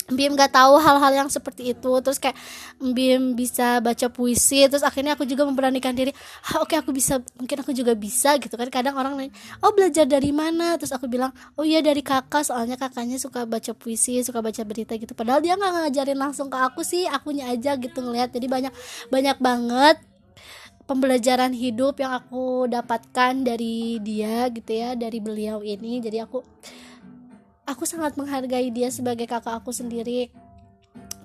Bim 0.09 0.33
gak 0.33 0.53
tahu 0.53 0.81
hal-hal 0.81 1.25
yang 1.25 1.29
seperti 1.29 1.73
itu. 1.73 1.91
Terus 2.01 2.17
kayak 2.17 2.37
Bim 2.81 3.37
bisa 3.37 3.79
baca 3.79 4.07
puisi 4.09 4.65
terus 4.65 4.81
akhirnya 4.81 5.13
aku 5.13 5.23
juga 5.25 5.45
memberanikan 5.45 5.93
diri. 5.93 6.11
Ah, 6.49 6.61
oke 6.61 6.73
okay, 6.73 6.77
aku 6.81 6.91
bisa 6.93 7.21
mungkin 7.37 7.57
aku 7.61 7.71
juga 7.71 7.93
bisa 7.93 8.35
gitu 8.41 8.53
kan. 8.57 8.67
Kadang 8.73 8.97
orang 8.97 9.15
nanya 9.15 9.33
oh 9.61 9.71
belajar 9.73 10.09
dari 10.09 10.33
mana? 10.33 10.75
Terus 10.81 10.91
aku 10.93 11.05
bilang 11.05 11.31
oh 11.55 11.65
iya 11.65 11.79
dari 11.79 12.01
kakak 12.01 12.45
soalnya 12.45 12.75
kakaknya 12.75 13.21
suka 13.21 13.45
baca 13.45 13.71
puisi 13.77 14.21
suka 14.25 14.41
baca 14.41 14.61
berita 14.65 14.97
gitu. 14.97 15.13
Padahal 15.13 15.39
dia 15.39 15.53
nggak 15.55 15.71
ngajarin 15.89 16.19
langsung 16.19 16.47
ke 16.49 16.57
aku 16.57 16.81
sih 16.81 17.05
akunya 17.05 17.49
aja 17.51 17.77
gitu 17.77 18.01
ngeliat 18.01 18.33
jadi 18.33 18.47
banyak 18.49 18.73
banyak 19.13 19.37
banget 19.37 19.97
pembelajaran 20.89 21.53
hidup 21.53 22.01
yang 22.01 22.17
aku 22.17 22.65
dapatkan 22.65 23.45
dari 23.45 24.01
dia 24.01 24.49
gitu 24.49 24.73
ya 24.73 24.97
dari 24.97 25.21
beliau 25.21 25.61
ini. 25.61 26.01
Jadi 26.01 26.17
aku 26.17 26.41
aku 27.69 27.85
sangat 27.85 28.17
menghargai 28.17 28.73
dia 28.73 28.89
sebagai 28.89 29.29
kakak 29.29 29.53
aku 29.61 29.69
sendiri 29.69 30.33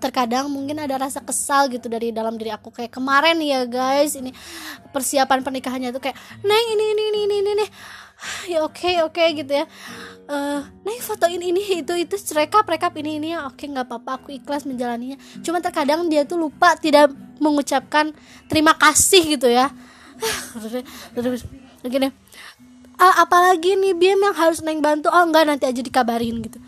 terkadang 0.05 0.53
mungkin 0.53 0.77
ada 0.77 1.01
rasa 1.01 1.25
kesal 1.25 1.73
gitu 1.73 1.89
dari 1.89 2.13
dalam 2.13 2.37
diri 2.37 2.53
aku 2.53 2.69
kayak 2.69 2.93
kemarin 2.93 3.41
ya 3.41 3.65
guys 3.65 4.13
ini 4.13 4.37
persiapan 4.93 5.41
pernikahannya 5.41 5.97
tuh 5.97 6.05
kayak 6.05 6.19
neng 6.45 6.67
ini 6.77 6.85
ini 6.93 7.03
ini 7.09 7.21
ini 7.25 7.53
ini. 7.57 7.67
ya 8.53 8.61
oke 8.61 8.77
okay, 8.77 9.01
oke 9.01 9.17
okay, 9.17 9.33
gitu 9.41 9.53
ya 9.57 9.65
uh, 10.29 10.61
nah 10.61 11.01
fotoin 11.01 11.41
ini 11.41 11.81
itu 11.81 11.93
itu 11.97 12.15
rekap 12.37 12.69
rekap 12.69 12.93
ini 13.01 13.17
ini 13.17 13.29
ya 13.33 13.49
oke 13.49 13.57
okay, 13.57 13.67
nggak 13.73 13.89
apa-apa 13.89 14.21
aku 14.21 14.29
ikhlas 14.37 14.69
menjalaninya 14.69 15.17
cuma 15.41 15.65
terkadang 15.65 16.07
dia 16.13 16.29
tuh 16.29 16.37
lupa 16.37 16.77
tidak 16.77 17.11
mengucapkan 17.41 18.13
terima 18.47 18.77
kasih 18.77 19.41
gitu 19.41 19.49
ya 19.49 19.73
gini 21.85 22.24
ah, 22.99 23.25
apalagi 23.25 23.75
nih 23.79 23.95
Bim 23.97 24.21
yang 24.21 24.37
harus 24.37 24.61
neng 24.63 24.81
bantu. 24.85 25.11
Oh 25.11 25.25
enggak 25.25 25.49
nanti 25.49 25.65
aja 25.67 25.81
dikabarin 25.81 26.43
gitu. 26.45 26.59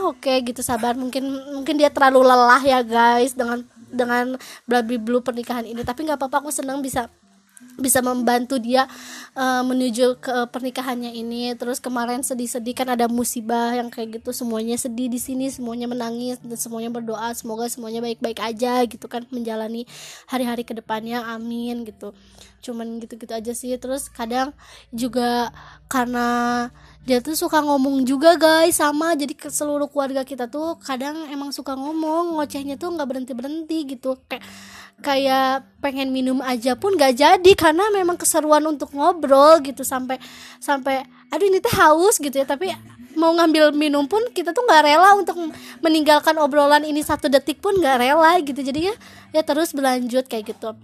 Oke 0.00 0.32
okay, 0.32 0.36
gitu 0.46 0.64
sabar. 0.64 0.96
Mungkin 0.96 1.24
mungkin 1.52 1.76
dia 1.76 1.92
terlalu 1.92 2.24
lelah 2.24 2.62
ya 2.64 2.80
guys 2.80 3.36
dengan 3.36 3.64
dengan 3.92 4.40
blabi 4.64 4.96
blue 4.96 5.20
pernikahan 5.20 5.68
ini. 5.68 5.84
Tapi 5.84 6.06
nggak 6.08 6.18
apa-apa 6.20 6.46
aku 6.46 6.50
senang 6.54 6.80
bisa 6.80 7.12
bisa 7.76 8.04
membantu 8.04 8.60
dia 8.60 8.84
uh, 9.32 9.64
menuju 9.64 10.20
ke 10.20 10.48
pernikahannya 10.52 11.12
ini. 11.12 11.52
Terus 11.56 11.80
kemarin 11.80 12.20
sedih-sedih 12.20 12.76
kan 12.76 12.88
ada 12.92 13.08
musibah 13.08 13.76
yang 13.76 13.88
kayak 13.88 14.20
gitu 14.20 14.32
semuanya 14.32 14.76
sedih 14.76 15.08
di 15.08 15.20
sini 15.20 15.48
semuanya 15.48 15.88
menangis 15.88 16.40
dan 16.40 16.56
semuanya 16.56 16.92
berdoa 16.92 17.32
semoga 17.32 17.68
semuanya 17.68 18.00
baik-baik 18.04 18.40
aja 18.40 18.84
gitu 18.84 19.06
kan 19.08 19.24
menjalani 19.32 19.84
hari-hari 20.28 20.64
ke 20.64 20.72
depannya 20.76 21.24
amin 21.36 21.84
gitu. 21.84 22.12
Cuman 22.64 23.00
gitu-gitu 23.00 23.32
aja 23.32 23.52
sih. 23.52 23.72
Terus 23.76 24.08
kadang 24.08 24.56
juga 24.92 25.52
karena 25.88 26.68
dia 27.06 27.22
tuh 27.22 27.38
suka 27.38 27.62
ngomong 27.62 28.02
juga 28.02 28.34
guys 28.34 28.82
sama. 28.82 29.14
Jadi 29.14 29.38
ke 29.38 29.46
seluruh 29.46 29.86
keluarga 29.86 30.26
kita 30.26 30.50
tuh 30.50 30.74
kadang 30.82 31.30
emang 31.30 31.54
suka 31.54 31.78
ngomong 31.78 32.34
ngocehnya 32.34 32.74
tuh 32.74 32.90
nggak 32.98 33.06
berhenti 33.06 33.32
berhenti 33.32 33.78
gitu. 33.94 34.18
Kayak 34.26 34.42
kayak 35.06 35.62
pengen 35.78 36.10
minum 36.10 36.42
aja 36.42 36.72
pun 36.74 36.96
gak 36.96 37.20
jadi 37.20 37.52
karena 37.52 37.92
memang 37.94 38.18
keseruan 38.18 38.66
untuk 38.66 38.90
ngobrol 38.90 39.62
gitu. 39.62 39.86
Sampai 39.86 40.18
sampai 40.58 41.06
aduh 41.30 41.46
ini 41.46 41.62
teh 41.62 41.70
haus 41.78 42.18
gitu 42.18 42.34
ya. 42.34 42.42
Tapi 42.42 42.74
mau 43.14 43.30
ngambil 43.38 43.70
minum 43.70 44.10
pun 44.10 44.26
kita 44.34 44.50
tuh 44.50 44.66
nggak 44.66 44.82
rela 44.82 45.14
untuk 45.14 45.38
meninggalkan 45.80 46.34
obrolan 46.42 46.82
ini 46.82 47.06
satu 47.06 47.30
detik 47.30 47.62
pun 47.62 47.78
nggak 47.78 48.02
rela 48.02 48.34
gitu. 48.42 48.58
Jadi 48.58 48.90
ya 48.90 48.94
ya 49.30 49.46
terus 49.46 49.70
berlanjut 49.70 50.26
kayak 50.26 50.58
gitu 50.58 50.74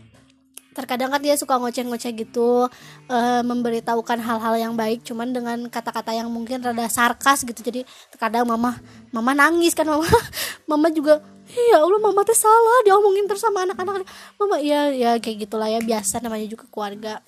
terkadang 0.72 1.12
kan 1.12 1.20
dia 1.20 1.36
suka 1.36 1.60
ngoceh-ngoceh 1.60 2.12
gitu 2.16 2.66
uh, 3.08 3.42
memberitahukan 3.44 4.18
hal-hal 4.18 4.54
yang 4.56 4.74
baik 4.74 5.04
cuman 5.04 5.30
dengan 5.30 5.58
kata-kata 5.68 6.16
yang 6.16 6.28
mungkin 6.32 6.64
rada 6.64 6.88
sarkas 6.88 7.44
gitu. 7.44 7.60
Jadi 7.60 7.84
terkadang 8.10 8.48
mama 8.48 8.80
mama 9.12 9.32
nangis 9.36 9.76
kan 9.76 9.84
mama 9.84 10.04
mama 10.70 10.88
juga 10.88 11.20
iya 11.52 11.84
Allah 11.84 12.00
mama 12.00 12.24
teh 12.24 12.36
salah 12.36 12.78
dia 12.84 12.96
omongin 12.96 13.28
terus 13.28 13.44
sama 13.44 13.68
anak-anak. 13.68 14.08
Mama 14.40 14.56
iya 14.58 14.88
ya 14.90 15.10
kayak 15.20 15.48
gitulah 15.48 15.68
ya 15.68 15.80
biasa 15.84 16.24
namanya 16.24 16.48
juga 16.48 16.64
keluarga 16.72 17.20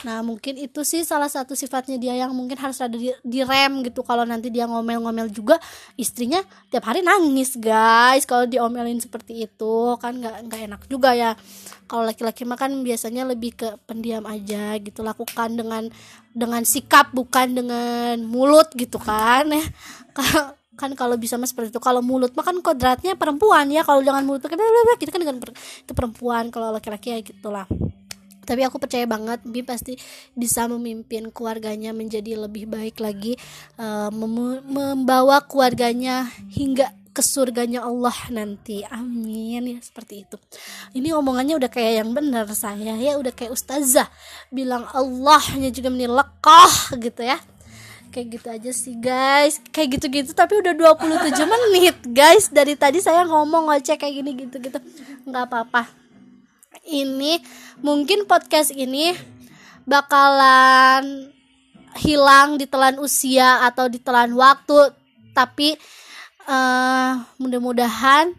Nah 0.00 0.24
mungkin 0.24 0.56
itu 0.56 0.80
sih 0.80 1.04
salah 1.04 1.28
satu 1.28 1.52
sifatnya 1.52 2.00
dia 2.00 2.16
yang 2.16 2.32
mungkin 2.32 2.56
harus 2.56 2.80
ada 2.80 2.96
di, 2.96 3.12
di 3.20 3.40
rem 3.44 3.84
gitu. 3.84 4.00
Kalau 4.00 4.24
nanti 4.24 4.48
dia 4.48 4.64
ngomel-ngomel 4.64 5.28
juga 5.28 5.60
istrinya 6.00 6.40
tiap 6.72 6.88
hari 6.88 7.04
nangis 7.04 7.60
guys. 7.60 8.24
Kalau 8.24 8.48
diomelin 8.48 8.96
seperti 8.96 9.44
itu 9.44 9.96
kan 10.00 10.16
nggak 10.16 10.48
nggak 10.48 10.60
enak 10.72 10.82
juga 10.88 11.12
ya. 11.12 11.36
Kalau 11.84 12.06
laki-laki 12.06 12.48
mah 12.48 12.56
kan 12.56 12.72
biasanya 12.80 13.28
lebih 13.28 13.60
ke 13.60 13.68
pendiam 13.84 14.24
aja 14.24 14.78
gitu. 14.80 15.04
Lakukan 15.04 15.52
dengan 15.52 15.92
dengan 16.32 16.62
sikap 16.64 17.12
bukan 17.12 17.52
dengan 17.52 18.16
mulut 18.24 18.72
gitu 18.72 18.96
kan 18.96 19.52
ya. 19.52 19.64
Kan 20.80 20.96
kalau 20.96 21.20
bisa 21.20 21.36
mas 21.36 21.52
seperti 21.52 21.76
itu. 21.76 21.82
Kalau 21.82 22.00
mulut 22.00 22.32
mah 22.32 22.46
kan 22.46 22.56
kodratnya 22.64 23.12
perempuan 23.20 23.68
ya. 23.68 23.84
Kalau 23.84 24.00
jangan 24.00 24.24
mulut 24.24 24.40
kita 24.96 25.12
kan 25.12 25.20
dengan 25.20 25.36
itu 25.44 25.92
perempuan. 25.92 26.48
Kalau 26.48 26.72
laki-laki 26.72 27.12
ya 27.12 27.20
gitulah 27.20 27.68
tapi 28.50 28.66
aku 28.66 28.82
percaya 28.82 29.06
banget 29.06 29.38
Bi 29.46 29.62
pasti 29.62 29.94
bisa 30.34 30.66
memimpin 30.66 31.30
keluarganya 31.30 31.94
menjadi 31.94 32.34
lebih 32.34 32.66
baik 32.66 32.98
lagi 32.98 33.38
uh, 33.78 34.10
mem 34.10 34.66
membawa 34.66 35.46
keluarganya 35.46 36.26
hingga 36.50 36.90
ke 37.10 37.22
surganya 37.26 37.82
Allah 37.82 38.14
nanti. 38.30 38.86
Amin. 38.86 39.76
Ya 39.76 39.78
seperti 39.82 40.26
itu. 40.26 40.38
Ini 40.94 41.10
omongannya 41.14 41.58
udah 41.58 41.70
kayak 41.70 42.02
yang 42.02 42.10
benar 42.14 42.46
saya 42.54 42.94
ya 42.96 43.18
udah 43.18 43.34
kayak 43.34 43.50
ustazah 43.50 44.06
bilang 44.54 44.86
Allahnya 44.94 45.74
juga 45.74 45.90
menilekah 45.90 46.94
gitu 47.06 47.22
ya. 47.26 47.38
Kayak 48.10 48.26
gitu 48.38 48.46
aja 48.50 48.70
sih 48.74 48.94
guys. 48.98 49.58
Kayak 49.74 49.98
gitu-gitu 49.98 50.30
tapi 50.34 50.58
udah 50.58 50.74
27 50.74 51.34
menit 51.50 51.98
guys. 52.14 52.46
Dari 52.50 52.78
tadi 52.78 53.02
saya 53.02 53.26
ngomong 53.26 53.70
ngoceh 53.70 53.98
kayak 53.98 54.14
gini 54.14 54.30
gitu-gitu. 54.46 54.78
Nggak 55.26 55.44
apa-apa 55.50 55.99
ini 56.90 57.38
mungkin 57.80 58.26
podcast 58.26 58.74
ini 58.74 59.14
bakalan 59.86 61.30
hilang 61.98 62.58
ditelan 62.58 62.98
usia 62.98 63.64
atau 63.64 63.86
ditelan 63.86 64.34
waktu. 64.34 64.94
Tapi 65.30 65.78
uh, 66.50 67.22
mudah-mudahan 67.38 68.34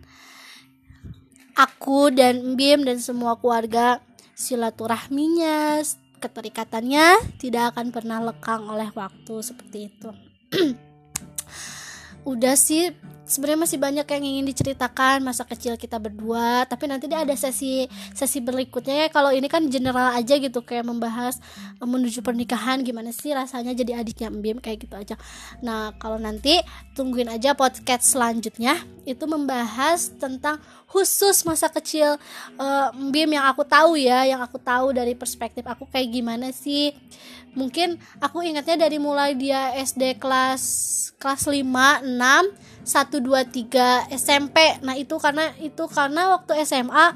aku 1.55 2.11
dan 2.11 2.55
Bim 2.59 2.83
dan 2.83 2.99
semua 2.99 3.39
keluarga 3.39 4.03
silaturahminya 4.35 5.79
keterikatannya 6.21 7.37
tidak 7.41 7.73
akan 7.75 7.89
pernah 7.89 8.21
lekang 8.21 8.67
oleh 8.69 8.89
waktu 8.93 9.35
seperti 9.41 9.89
itu. 9.89 10.09
Udah 12.31 12.53
sih 12.53 12.93
sebenarnya 13.31 13.63
masih 13.63 13.79
banyak 13.79 14.03
yang 14.03 14.23
ingin 14.27 14.45
diceritakan 14.51 15.23
masa 15.23 15.47
kecil 15.47 15.79
kita 15.79 15.95
berdua 15.95 16.67
tapi 16.67 16.91
nanti 16.91 17.07
dia 17.07 17.23
ada 17.23 17.31
sesi 17.31 17.87
sesi 18.11 18.43
berikutnya. 18.43 19.07
Ya 19.07 19.09
kalau 19.09 19.31
ini 19.31 19.47
kan 19.47 19.63
general 19.71 20.11
aja 20.11 20.35
gitu 20.35 20.59
kayak 20.59 20.83
membahas 20.83 21.39
eh, 21.79 21.87
menuju 21.87 22.19
pernikahan 22.19 22.83
gimana 22.83 23.15
sih 23.15 23.31
rasanya 23.31 23.71
jadi 23.71 24.03
adiknya 24.03 24.27
Mbim 24.27 24.59
kayak 24.59 24.83
gitu 24.83 24.95
aja. 24.99 25.15
Nah 25.63 25.95
kalau 25.95 26.19
nanti 26.19 26.59
tungguin 26.91 27.31
aja 27.31 27.55
podcast 27.55 28.11
selanjutnya 28.11 28.75
itu 29.07 29.23
membahas 29.23 30.11
tentang 30.19 30.59
khusus 30.91 31.47
masa 31.47 31.71
kecil 31.71 32.19
uh, 32.59 32.91
Mbim 32.91 33.39
yang 33.39 33.47
aku 33.47 33.63
tahu 33.63 33.95
ya 33.95 34.27
yang 34.27 34.43
aku 34.43 34.59
tahu 34.59 34.91
dari 34.91 35.15
perspektif 35.15 35.63
aku 35.63 35.87
kayak 35.87 36.11
gimana 36.11 36.51
sih. 36.51 36.91
Mungkin 37.55 37.95
aku 38.19 38.43
ingatnya 38.43 38.87
dari 38.87 38.99
mulai 38.99 39.35
dia 39.39 39.71
SD 39.79 40.19
kelas 40.19 40.63
kelas 41.21 41.47
5 41.47 41.61
6 41.61 42.80
satu 42.81 43.21
dua 43.21 43.45
tiga 43.45 44.05
SMP 44.09 44.81
nah 44.81 44.97
itu 44.97 45.15
karena 45.21 45.53
itu 45.61 45.85
karena 45.89 46.35
waktu 46.37 46.65
SMA 46.65 47.13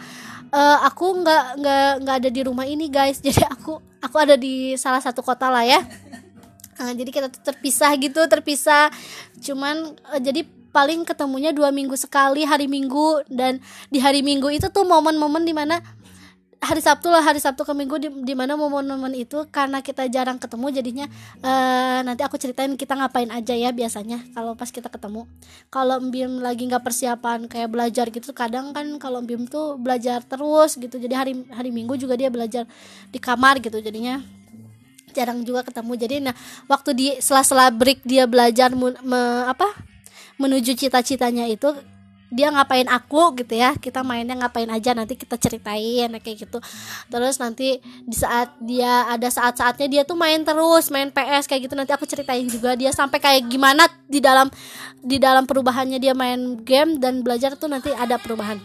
uh, 0.51 0.60
eh, 0.60 0.78
aku 0.88 1.06
nggak 1.23 1.45
nggak 1.60 1.89
nggak 2.04 2.15
ada 2.23 2.30
di 2.30 2.41
rumah 2.43 2.65
ini 2.67 2.88
guys. 2.91 3.19
Jadi 3.25 3.43
aku 3.45 3.80
aku 4.04 4.15
ada 4.19 4.36
di 4.39 4.75
salah 4.80 5.01
satu 5.04 5.19
kota 5.25 5.51
lah 5.51 5.65
ya. 5.65 5.82
Uh, 6.75 6.91
jadi 6.91 7.08
kita 7.08 7.28
terpisah 7.32 7.88
gitu 7.95 8.19
terpisah. 8.28 8.91
Cuman 9.39 9.95
uh, 10.12 10.19
jadi 10.19 10.43
paling 10.75 11.08
ketemunya 11.08 11.56
dua 11.56 11.71
minggu 11.71 11.95
sekali 11.95 12.43
hari 12.43 12.67
minggu. 12.67 13.23
Dan 13.32 13.63
di 13.88 14.04
hari 14.04 14.19
minggu 14.19 14.51
itu 14.51 14.67
tuh 14.67 14.84
momen-momen 14.84 15.47
di 15.47 15.56
mana 15.56 15.80
hari 16.65 16.82
Sabtu 16.82 17.08
lah 17.13 17.21
hari 17.21 17.38
Sabtu 17.38 17.62
ke 17.62 17.73
Minggu 17.78 17.95
di, 18.01 18.10
di 18.10 18.34
mana 18.34 18.58
momen-momen 18.58 19.13
itu 19.13 19.45
karena 19.54 19.80
kita 19.86 20.10
jarang 20.10 20.41
ketemu 20.41 20.67
jadinya 20.73 21.06
uh, 21.45 22.01
nanti 22.01 22.25
aku 22.25 22.41
ceritain 22.41 22.73
kita 22.73 22.97
ngapain 22.97 23.30
aja 23.30 23.54
ya 23.54 23.69
biasanya 23.69 24.25
kalau 24.34 24.58
pas 24.58 24.73
kita 24.73 24.89
ketemu. 24.89 25.30
Kalau 25.69 26.01
Bim 26.10 26.41
lagi 26.41 26.65
nggak 26.65 26.82
persiapan 26.82 27.45
kayak 27.45 27.69
belajar 27.69 28.10
gitu 28.10 28.34
kadang 28.34 28.73
kan 28.73 28.97
kalau 28.97 29.21
Bim 29.21 29.45
tuh 29.45 29.78
belajar 29.78 30.25
terus 30.25 30.75
gitu. 30.75 30.97
Jadi 30.97 31.13
hari 31.13 31.34
hari 31.54 31.69
Minggu 31.69 31.95
juga 31.95 32.17
dia 32.17 32.34
belajar 32.34 32.65
di 33.13 33.19
kamar 33.21 33.62
gitu 33.62 33.78
jadinya. 33.80 34.19
Jarang 35.15 35.47
juga 35.47 35.63
ketemu. 35.63 35.93
Jadi 35.95 36.15
nah 36.19 36.36
waktu 36.67 36.89
di 36.91 37.08
sela-sela 37.23 37.71
break 37.71 38.04
dia 38.04 38.28
belajar 38.28 38.73
me, 38.75 39.47
apa? 39.47 39.69
menuju 40.36 40.75
cita-citanya 40.75 41.47
itu 41.47 41.71
dia 42.33 42.49
ngapain 42.49 42.88
aku 42.89 43.38
gitu 43.38 43.53
ya 43.53 43.77
kita 43.77 44.01
mainnya 44.01 44.33
ngapain 44.35 44.67
aja 44.69 44.93
nanti 44.97 45.13
kita 45.17 45.38
ceritain 45.38 46.09
kayak 46.21 46.38
gitu. 46.47 46.57
Terus 47.09 47.35
nanti 47.38 47.79
di 48.05 48.15
saat 48.15 48.53
dia 48.61 49.09
ada 49.09 49.29
saat-saatnya 49.29 49.88
dia 49.88 50.01
tuh 50.03 50.17
main 50.17 50.41
terus 50.41 50.89
main 50.89 51.09
PS 51.13 51.45
kayak 51.45 51.69
gitu 51.69 51.75
nanti 51.77 51.91
aku 51.93 52.07
ceritain 52.09 52.45
juga 52.47 52.73
dia 52.73 52.89
sampai 52.89 53.19
kayak 53.21 53.49
gimana 53.49 53.85
di 54.09 54.19
dalam 54.21 54.47
di 55.01 55.21
dalam 55.21 55.45
perubahannya 55.45 56.01
dia 56.01 56.17
main 56.17 56.57
game 56.65 56.97
dan 56.97 57.21
belajar 57.21 57.53
tuh 57.59 57.69
nanti 57.69 57.93
ada 57.93 58.17
perubahan 58.17 58.57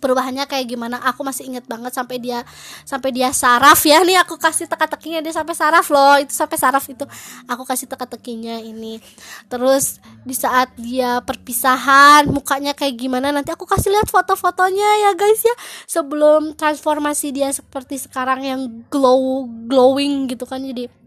perubahannya 0.00 0.48
kayak 0.48 0.66
gimana. 0.66 0.96
Aku 1.12 1.20
masih 1.22 1.46
inget 1.46 1.68
banget 1.68 1.92
sampai 1.92 2.16
dia 2.16 2.42
sampai 2.88 3.12
dia 3.12 3.30
saraf 3.30 3.84
ya. 3.84 4.00
Nih 4.02 4.16
aku 4.18 4.40
kasih 4.40 4.66
teka-tekinya. 4.66 5.20
Dia 5.20 5.36
sampai 5.36 5.54
saraf 5.54 5.86
loh. 5.92 6.16
Itu 6.18 6.32
sampai 6.32 6.56
saraf 6.56 6.84
itu. 6.88 7.04
Aku 7.46 7.62
kasih 7.68 7.86
teka-tekinya 7.86 8.58
ini. 8.58 8.98
Terus 9.46 10.00
di 10.24 10.34
saat 10.34 10.72
dia 10.80 11.20
perpisahan 11.20 12.26
mukanya 12.32 12.72
kayak 12.72 12.96
gimana 12.96 13.30
nanti 13.30 13.52
aku 13.52 13.68
kasih 13.68 13.92
lihat 13.92 14.08
foto-fotonya 14.08 14.88
ya 15.08 15.10
guys 15.14 15.44
ya. 15.44 15.54
Sebelum 15.86 16.56
transformasi 16.56 17.30
dia 17.30 17.52
seperti 17.52 18.00
sekarang 18.00 18.40
yang 18.42 18.60
glow 18.88 19.46
glowing 19.68 20.26
gitu 20.26 20.48
kan. 20.48 20.64
Jadi 20.64 20.99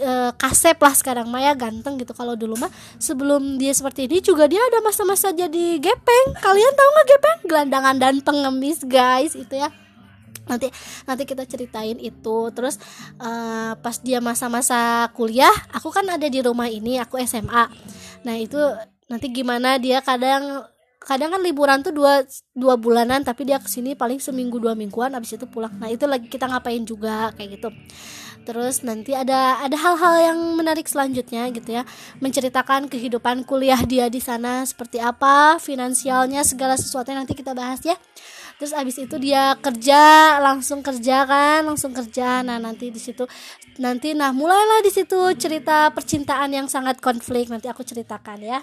uh, 0.00 0.32
kasep 0.34 0.80
lah 0.80 0.94
sekarang. 0.96 1.28
Maya 1.28 1.52
ganteng 1.54 2.00
gitu 2.00 2.16
kalau 2.16 2.34
dulu 2.34 2.56
mah. 2.56 2.72
Sebelum 2.98 3.60
dia 3.60 3.70
seperti 3.70 4.08
ini 4.10 4.18
juga 4.24 4.48
dia 4.50 4.60
ada 4.60 4.80
masa-masa 4.80 5.30
jadi 5.30 5.78
gepeng. 5.78 6.26
Kalian 6.40 6.72
tahu 6.74 6.88
nggak 6.88 7.08
gepeng? 7.16 7.38
Gelandangan 7.46 7.96
dan 8.00 8.14
pengemis 8.24 8.82
guys 8.84 9.36
itu 9.36 9.54
ya. 9.54 9.70
Nanti 10.48 10.66
nanti 11.06 11.22
kita 11.28 11.46
ceritain 11.46 12.00
itu. 12.00 12.38
Terus 12.50 12.80
uh, 13.22 13.78
pas 13.78 13.96
dia 14.02 14.18
masa-masa 14.18 15.06
kuliah 15.14 15.52
aku 15.70 15.92
kan 15.92 16.06
ada 16.08 16.26
di 16.26 16.40
rumah 16.42 16.66
ini 16.66 16.98
aku 16.98 17.20
SMA 17.22 17.70
nah 18.20 18.36
itu 18.36 18.58
nanti 19.08 19.32
gimana 19.32 19.80
dia 19.80 20.04
kadang 20.04 20.64
kadang 21.00 21.32
kan 21.32 21.40
liburan 21.40 21.80
tuh 21.80 21.96
dua 21.96 22.20
dua 22.52 22.76
bulanan 22.76 23.24
tapi 23.24 23.48
dia 23.48 23.56
ke 23.56 23.66
sini 23.66 23.96
paling 23.96 24.20
seminggu 24.20 24.60
dua 24.60 24.76
mingguan 24.76 25.16
abis 25.16 25.40
itu 25.40 25.48
pulang. 25.48 25.72
Nah 25.80 25.88
itu 25.88 26.04
lagi 26.04 26.28
kita 26.28 26.44
ngapain 26.44 26.84
juga 26.84 27.32
kayak 27.32 27.56
gitu 27.56 27.68
terus 28.44 28.82
nanti 28.86 29.12
ada 29.16 29.60
ada 29.60 29.76
hal-hal 29.76 30.32
yang 30.32 30.38
menarik 30.56 30.86
selanjutnya 30.86 31.48
gitu 31.52 31.80
ya. 31.80 31.82
Menceritakan 32.22 32.88
kehidupan 32.92 33.48
kuliah 33.48 33.80
dia 33.86 34.06
di 34.06 34.20
sana 34.20 34.62
seperti 34.66 35.00
apa 35.00 35.58
finansialnya 35.62 36.44
segala 36.44 36.76
sesuatu 36.76 37.08
yang 37.12 37.24
nanti 37.24 37.36
kita 37.36 37.56
bahas 37.56 37.80
ya. 37.82 37.96
Terus 38.60 38.76
abis 38.76 39.00
itu 39.00 39.16
dia 39.16 39.56
kerja 39.56 40.36
langsung 40.44 40.84
kerja 40.84 41.24
kan 41.24 41.64
langsung 41.64 41.96
kerja. 41.96 42.44
Nah 42.44 42.60
nanti 42.60 42.92
di 42.92 43.00
situ 43.00 43.24
nanti 43.80 44.12
nah 44.12 44.36
mulailah 44.36 44.84
di 44.84 44.92
situ 44.92 45.32
cerita 45.40 45.88
percintaan 45.96 46.52
yang 46.52 46.68
sangat 46.68 47.00
konflik. 47.00 47.48
Nanti 47.48 47.72
aku 47.72 47.80
ceritakan 47.80 48.38
ya 48.44 48.60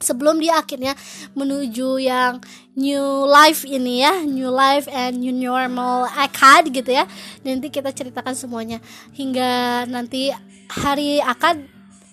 sebelum 0.00 0.40
dia 0.40 0.56
akhirnya 0.56 0.96
menuju 1.36 2.00
yang 2.00 2.40
new 2.74 3.28
life 3.28 3.68
ini 3.68 4.00
ya 4.00 4.24
new 4.24 4.48
life 4.48 4.88
and 4.88 5.20
new 5.20 5.30
normal 5.30 6.08
akad 6.16 6.72
gitu 6.72 6.90
ya. 6.90 7.04
Nanti 7.44 7.68
kita 7.68 7.92
ceritakan 7.92 8.32
semuanya. 8.32 8.80
Hingga 9.12 9.84
nanti 9.86 10.32
hari 10.72 11.20
akad 11.20 11.60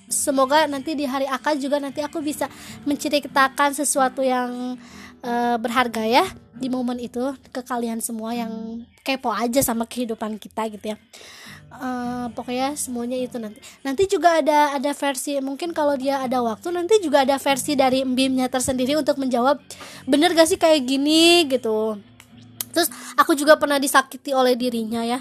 semoga 0.08 0.67
nanti 0.67 0.95
di 0.95 1.04
hari 1.04 1.28
akad 1.28 1.60
juga 1.60 1.80
nanti 1.84 2.00
aku 2.00 2.23
bisa 2.23 2.47
menceritakan 2.88 3.76
sesuatu 3.76 4.23
yang 4.23 4.80
uh, 5.23 5.56
berharga 5.60 6.04
ya 6.08 6.23
di 6.58 6.71
momen 6.71 6.97
itu 6.97 7.21
ke 7.52 7.62
kalian 7.62 8.00
semua 8.00 8.34
yang 8.34 8.82
kepo 9.04 9.30
aja 9.30 9.62
sama 9.62 9.86
kehidupan 9.86 10.39
kita 10.41 10.65
gitu 10.73 10.95
ya 10.95 10.97
uh, 11.72 12.28
pokoknya 12.32 12.76
semuanya 12.80 13.18
itu 13.20 13.38
nanti. 13.38 13.60
Nanti 13.84 14.04
juga 14.08 14.40
ada 14.40 14.76
ada 14.76 14.92
versi 14.92 15.38
mungkin 15.44 15.72
kalau 15.72 15.96
dia 15.96 16.24
ada 16.24 16.40
waktu 16.44 16.72
nanti 16.72 17.00
juga 17.04 17.24
ada 17.24 17.36
versi 17.40 17.76
dari 17.76 18.04
embimnya 18.04 18.48
tersendiri 18.48 18.96
untuk 18.96 19.20
menjawab 19.20 19.60
bener 20.08 20.34
gak 20.34 20.48
sih 20.50 20.60
kayak 20.60 20.84
gini? 20.88 21.48
gitu. 21.48 22.00
Terus 22.72 22.90
aku 23.18 23.34
juga 23.34 23.58
pernah 23.58 23.82
disakiti 23.82 24.32
oleh 24.36 24.54
dirinya 24.54 25.02
ya. 25.02 25.20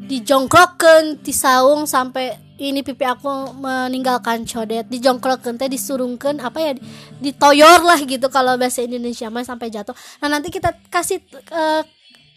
Dijongkrokken 0.00 1.20
disaung 1.20 1.84
sampai 1.84 2.32
ini 2.60 2.80
pipi 2.84 3.04
aku 3.04 3.56
meninggalkan 3.56 4.44
codet. 4.44 4.88
Dijongkrokken 4.88 5.56
teh 5.56 5.68
disurungkan 5.68 6.40
apa 6.40 6.58
ya 6.60 6.72
ditoyor 7.20 7.80
lah 7.84 8.00
gitu 8.04 8.28
kalau 8.28 8.56
bahasa 8.60 8.84
Indonesia 8.84 9.28
mah 9.32 9.44
sampai 9.44 9.72
jatuh. 9.72 9.96
Nah 10.20 10.28
nanti 10.28 10.52
kita 10.52 10.76
kasih 10.92 11.20
uh, 11.52 11.84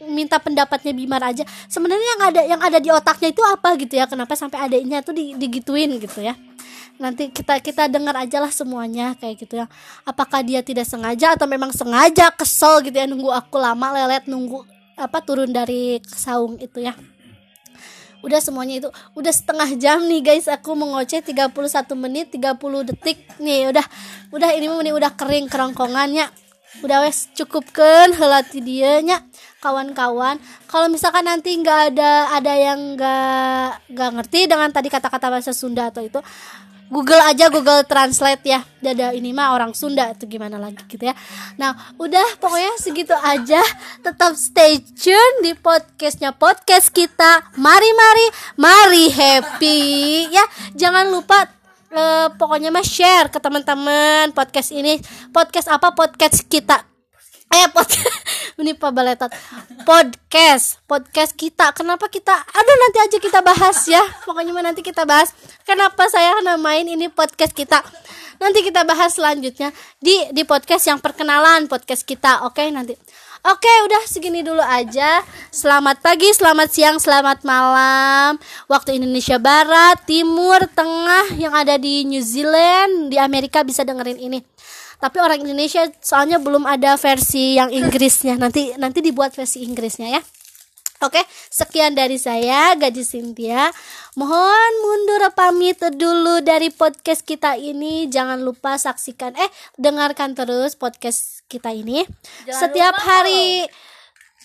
minta 0.09 0.39
pendapatnya 0.39 0.91
Bimar 0.91 1.23
aja 1.23 1.47
sebenarnya 1.71 2.07
yang 2.17 2.21
ada 2.21 2.41
yang 2.43 2.61
ada 2.61 2.77
di 2.79 2.89
otaknya 2.91 3.29
itu 3.31 3.43
apa 3.43 3.75
gitu 3.79 3.93
ya? 3.95 4.05
Kenapa 4.05 4.35
sampai 4.35 4.67
adiknya 4.67 4.99
tuh 5.01 5.15
digituin 5.15 5.95
gitu 5.99 6.23
ya? 6.23 6.35
Nanti 7.01 7.33
kita 7.33 7.57
kita 7.57 7.89
dengar 7.89 8.13
aja 8.13 8.37
lah 8.37 8.53
semuanya 8.53 9.17
kayak 9.17 9.35
gitu 9.41 9.57
ya. 9.57 9.65
Apakah 10.05 10.45
dia 10.45 10.61
tidak 10.61 10.85
sengaja 10.85 11.33
atau 11.33 11.49
memang 11.49 11.73
sengaja 11.73 12.29
kesel 12.29 12.85
gitu 12.85 12.93
ya? 12.93 13.09
Nunggu 13.09 13.33
aku 13.33 13.57
lama 13.57 13.91
lelet 13.91 14.29
nunggu 14.29 14.61
apa 14.93 15.19
turun 15.25 15.49
dari 15.49 15.97
saung 16.05 16.61
itu 16.61 16.85
ya. 16.85 16.93
Udah 18.23 18.39
semuanya 18.39 18.79
itu 18.79 18.89
udah 19.19 19.33
setengah 19.35 19.75
jam 19.75 19.99
nih 20.07 20.23
guys 20.23 20.47
aku 20.47 20.79
mengoceh 20.79 21.19
31 21.19 21.51
menit 21.97 22.31
30 22.31 22.87
detik. 22.93 23.19
Nih 23.41 23.73
udah 23.73 23.85
udah 24.31 24.49
ini 24.55 24.69
nih 24.69 24.93
udah 24.95 25.11
kering 25.17 25.51
kerongkongannya 25.51 26.42
udah 26.81 27.05
wes 27.05 27.29
cukupkan 27.37 28.17
helati 28.17 28.63
dia 28.63 29.03
nya. 29.05 29.21
Kawan-kawan 29.61 30.41
kalau 30.65 30.89
misalkan 30.89 31.23
nanti 31.23 31.53
nggak 31.55 31.93
ada 31.93 32.33
ada 32.33 32.53
yang 32.57 32.97
nggak 32.97 33.93
nggak 33.93 34.09
ngerti 34.19 34.39
dengan 34.49 34.69
tadi 34.73 34.89
kata-kata 34.89 35.29
bahasa 35.29 35.53
Sunda 35.53 35.87
atau 35.93 36.03
itu 36.03 36.19
Google 36.93 37.25
aja 37.25 37.49
Google 37.49 37.81
Translate 37.89 38.45
ya. 38.45 38.61
Dada 38.77 39.17
ini 39.17 39.33
mah 39.33 39.57
orang 39.57 39.73
Sunda 39.73 40.13
itu 40.13 40.29
gimana 40.29 40.61
lagi 40.61 40.77
gitu 40.85 41.09
ya. 41.09 41.17
Nah 41.57 41.95
udah 41.97 42.37
pokoknya 42.37 42.73
segitu 42.77 43.17
aja. 43.17 43.65
Tetap 44.05 44.37
stay 44.37 44.77
tune 44.77 45.37
di 45.41 45.57
podcastnya 45.57 46.37
podcast 46.37 46.93
kita. 46.93 47.49
Mari 47.57 47.89
mari 47.97 48.25
mari 48.61 49.05
happy 49.09 49.79
ya. 50.29 50.45
Jangan 50.77 51.09
lupa 51.09 51.62
uh, 51.93 52.27
pokoknya 52.35 52.73
mah 52.73 52.83
share 52.83 53.29
ke 53.29 53.37
teman-teman 53.37 54.33
podcast 54.33 54.73
ini. 54.73 54.99
Podcast 55.29 55.69
apa? 55.69 55.93
Podcast 55.93 56.43
kita. 56.49 56.83
Eh 57.53 57.69
podcast 57.69 58.09
ini 58.61 58.73
Pak 58.73 58.91
Baletot. 58.91 59.31
Podcast. 59.85 60.81
Podcast 60.89 61.37
kita. 61.37 61.69
Kenapa 61.77 62.09
kita 62.09 62.33
ada 62.33 62.73
nanti 62.73 62.97
aja 62.99 63.17
kita 63.21 63.39
bahas 63.45 63.77
ya. 63.85 64.01
Pokoknya 64.25 64.51
mah 64.51 64.65
nanti 64.65 64.81
kita 64.81 65.05
bahas. 65.05 65.31
Kenapa 65.63 66.09
saya 66.09 66.41
namain 66.41 66.89
ini 66.89 67.07
podcast 67.13 67.53
kita? 67.53 67.85
Nanti 68.41 68.65
kita 68.65 68.83
bahas 68.83 69.15
selanjutnya 69.15 69.71
di 70.01 70.17
di 70.33 70.43
podcast 70.43 70.89
yang 70.89 70.99
perkenalan 70.99 71.69
podcast 71.69 72.03
kita. 72.03 72.43
Oke 72.49 72.65
okay, 72.65 72.67
nanti 72.73 72.97
Oke, 73.43 73.67
udah 73.67 74.07
segini 74.07 74.39
dulu 74.39 74.63
aja. 74.63 75.19
Selamat 75.51 75.99
pagi, 75.99 76.31
selamat 76.31 76.69
siang, 76.71 76.95
selamat 76.95 77.43
malam. 77.43 78.39
Waktu 78.71 78.95
Indonesia 78.95 79.35
Barat, 79.35 79.99
Timur, 80.07 80.63
Tengah 80.71 81.35
yang 81.35 81.51
ada 81.51 81.75
di 81.75 82.07
New 82.07 82.23
Zealand, 82.23 83.11
di 83.11 83.19
Amerika 83.19 83.59
bisa 83.67 83.83
dengerin 83.83 84.15
ini. 84.15 84.39
Tapi 84.95 85.19
orang 85.19 85.43
Indonesia 85.43 85.83
soalnya 85.99 86.39
belum 86.39 86.63
ada 86.63 86.95
versi 86.95 87.59
yang 87.59 87.67
Inggrisnya. 87.67 88.39
Nanti 88.39 88.79
nanti 88.79 89.03
dibuat 89.03 89.35
versi 89.35 89.67
Inggrisnya 89.67 90.07
ya. 90.07 90.21
Oke, 91.03 91.19
sekian 91.51 91.99
dari 91.99 92.15
saya 92.15 92.79
Gadis 92.79 93.11
Cynthia. 93.11 93.75
Mohon 94.15 94.71
mundur 94.79 95.27
pamit 95.35 95.75
dulu 95.99 96.39
dari 96.39 96.71
podcast 96.71 97.27
kita 97.27 97.59
ini. 97.59 98.07
Jangan 98.07 98.39
lupa 98.39 98.79
saksikan 98.79 99.35
eh 99.35 99.51
dengarkan 99.75 100.31
terus 100.31 100.79
podcast 100.79 101.43
kita 101.51 101.75
ini. 101.75 102.07
Jangan 102.47 102.55
Setiap 102.55 102.95
hari 103.03 103.67
kalau 103.67 103.92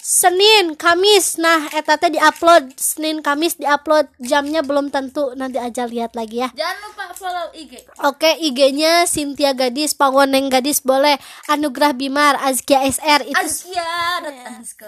Senin, 0.09 0.73
Kamis. 0.73 1.37
Nah, 1.37 1.68
etate 1.68 2.09
diupload 2.09 2.73
Senin, 2.81 3.21
Kamis 3.21 3.61
diupload. 3.61 4.09
Jamnya 4.16 4.64
belum 4.64 4.88
tentu. 4.88 5.37
Nanti 5.37 5.61
aja 5.61 5.85
lihat 5.85 6.16
lagi 6.16 6.40
ya. 6.40 6.49
Jangan 6.57 6.77
lupa 6.81 7.05
follow 7.12 7.53
IG. 7.53 7.85
Oke, 8.09 8.40
IG-nya 8.40 9.05
Cynthia 9.05 9.53
Gadis, 9.53 9.92
Pawoneng 9.92 10.49
Gadis 10.49 10.81
boleh. 10.81 11.21
Anugrah 11.53 11.92
Bimar, 11.92 12.40
Azkia 12.40 12.88
SR 12.88 13.29
itu. 13.29 13.37
Azkia. 13.37 13.85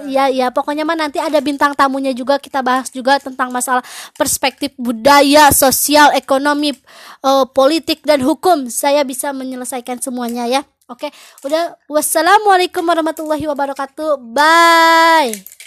Iya, 0.08 0.24
iya, 0.32 0.46
pokoknya 0.48 0.88
mah 0.88 0.96
nanti 0.96 1.20
ada 1.20 1.36
bintang 1.44 1.76
tamunya 1.76 2.16
juga 2.16 2.40
kita 2.40 2.64
bahas 2.64 2.88
juga 2.88 3.20
tentang 3.20 3.52
masalah 3.52 3.84
perspektif 4.16 4.72
budaya, 4.80 5.52
sosial, 5.52 6.16
ekonomi, 6.16 6.72
uh, 7.20 7.44
politik 7.44 8.08
dan 8.08 8.24
hukum. 8.24 8.72
Saya 8.72 9.04
bisa 9.04 9.36
menyelesaikan 9.36 10.00
semuanya 10.00 10.48
ya. 10.48 10.64
Oke, 10.90 11.06
udah 11.46 11.78
wassalamualaikum 11.86 12.82
warahmatullahi 12.82 13.46
wabarakatuh. 13.46 14.18
Bye. 14.34 15.59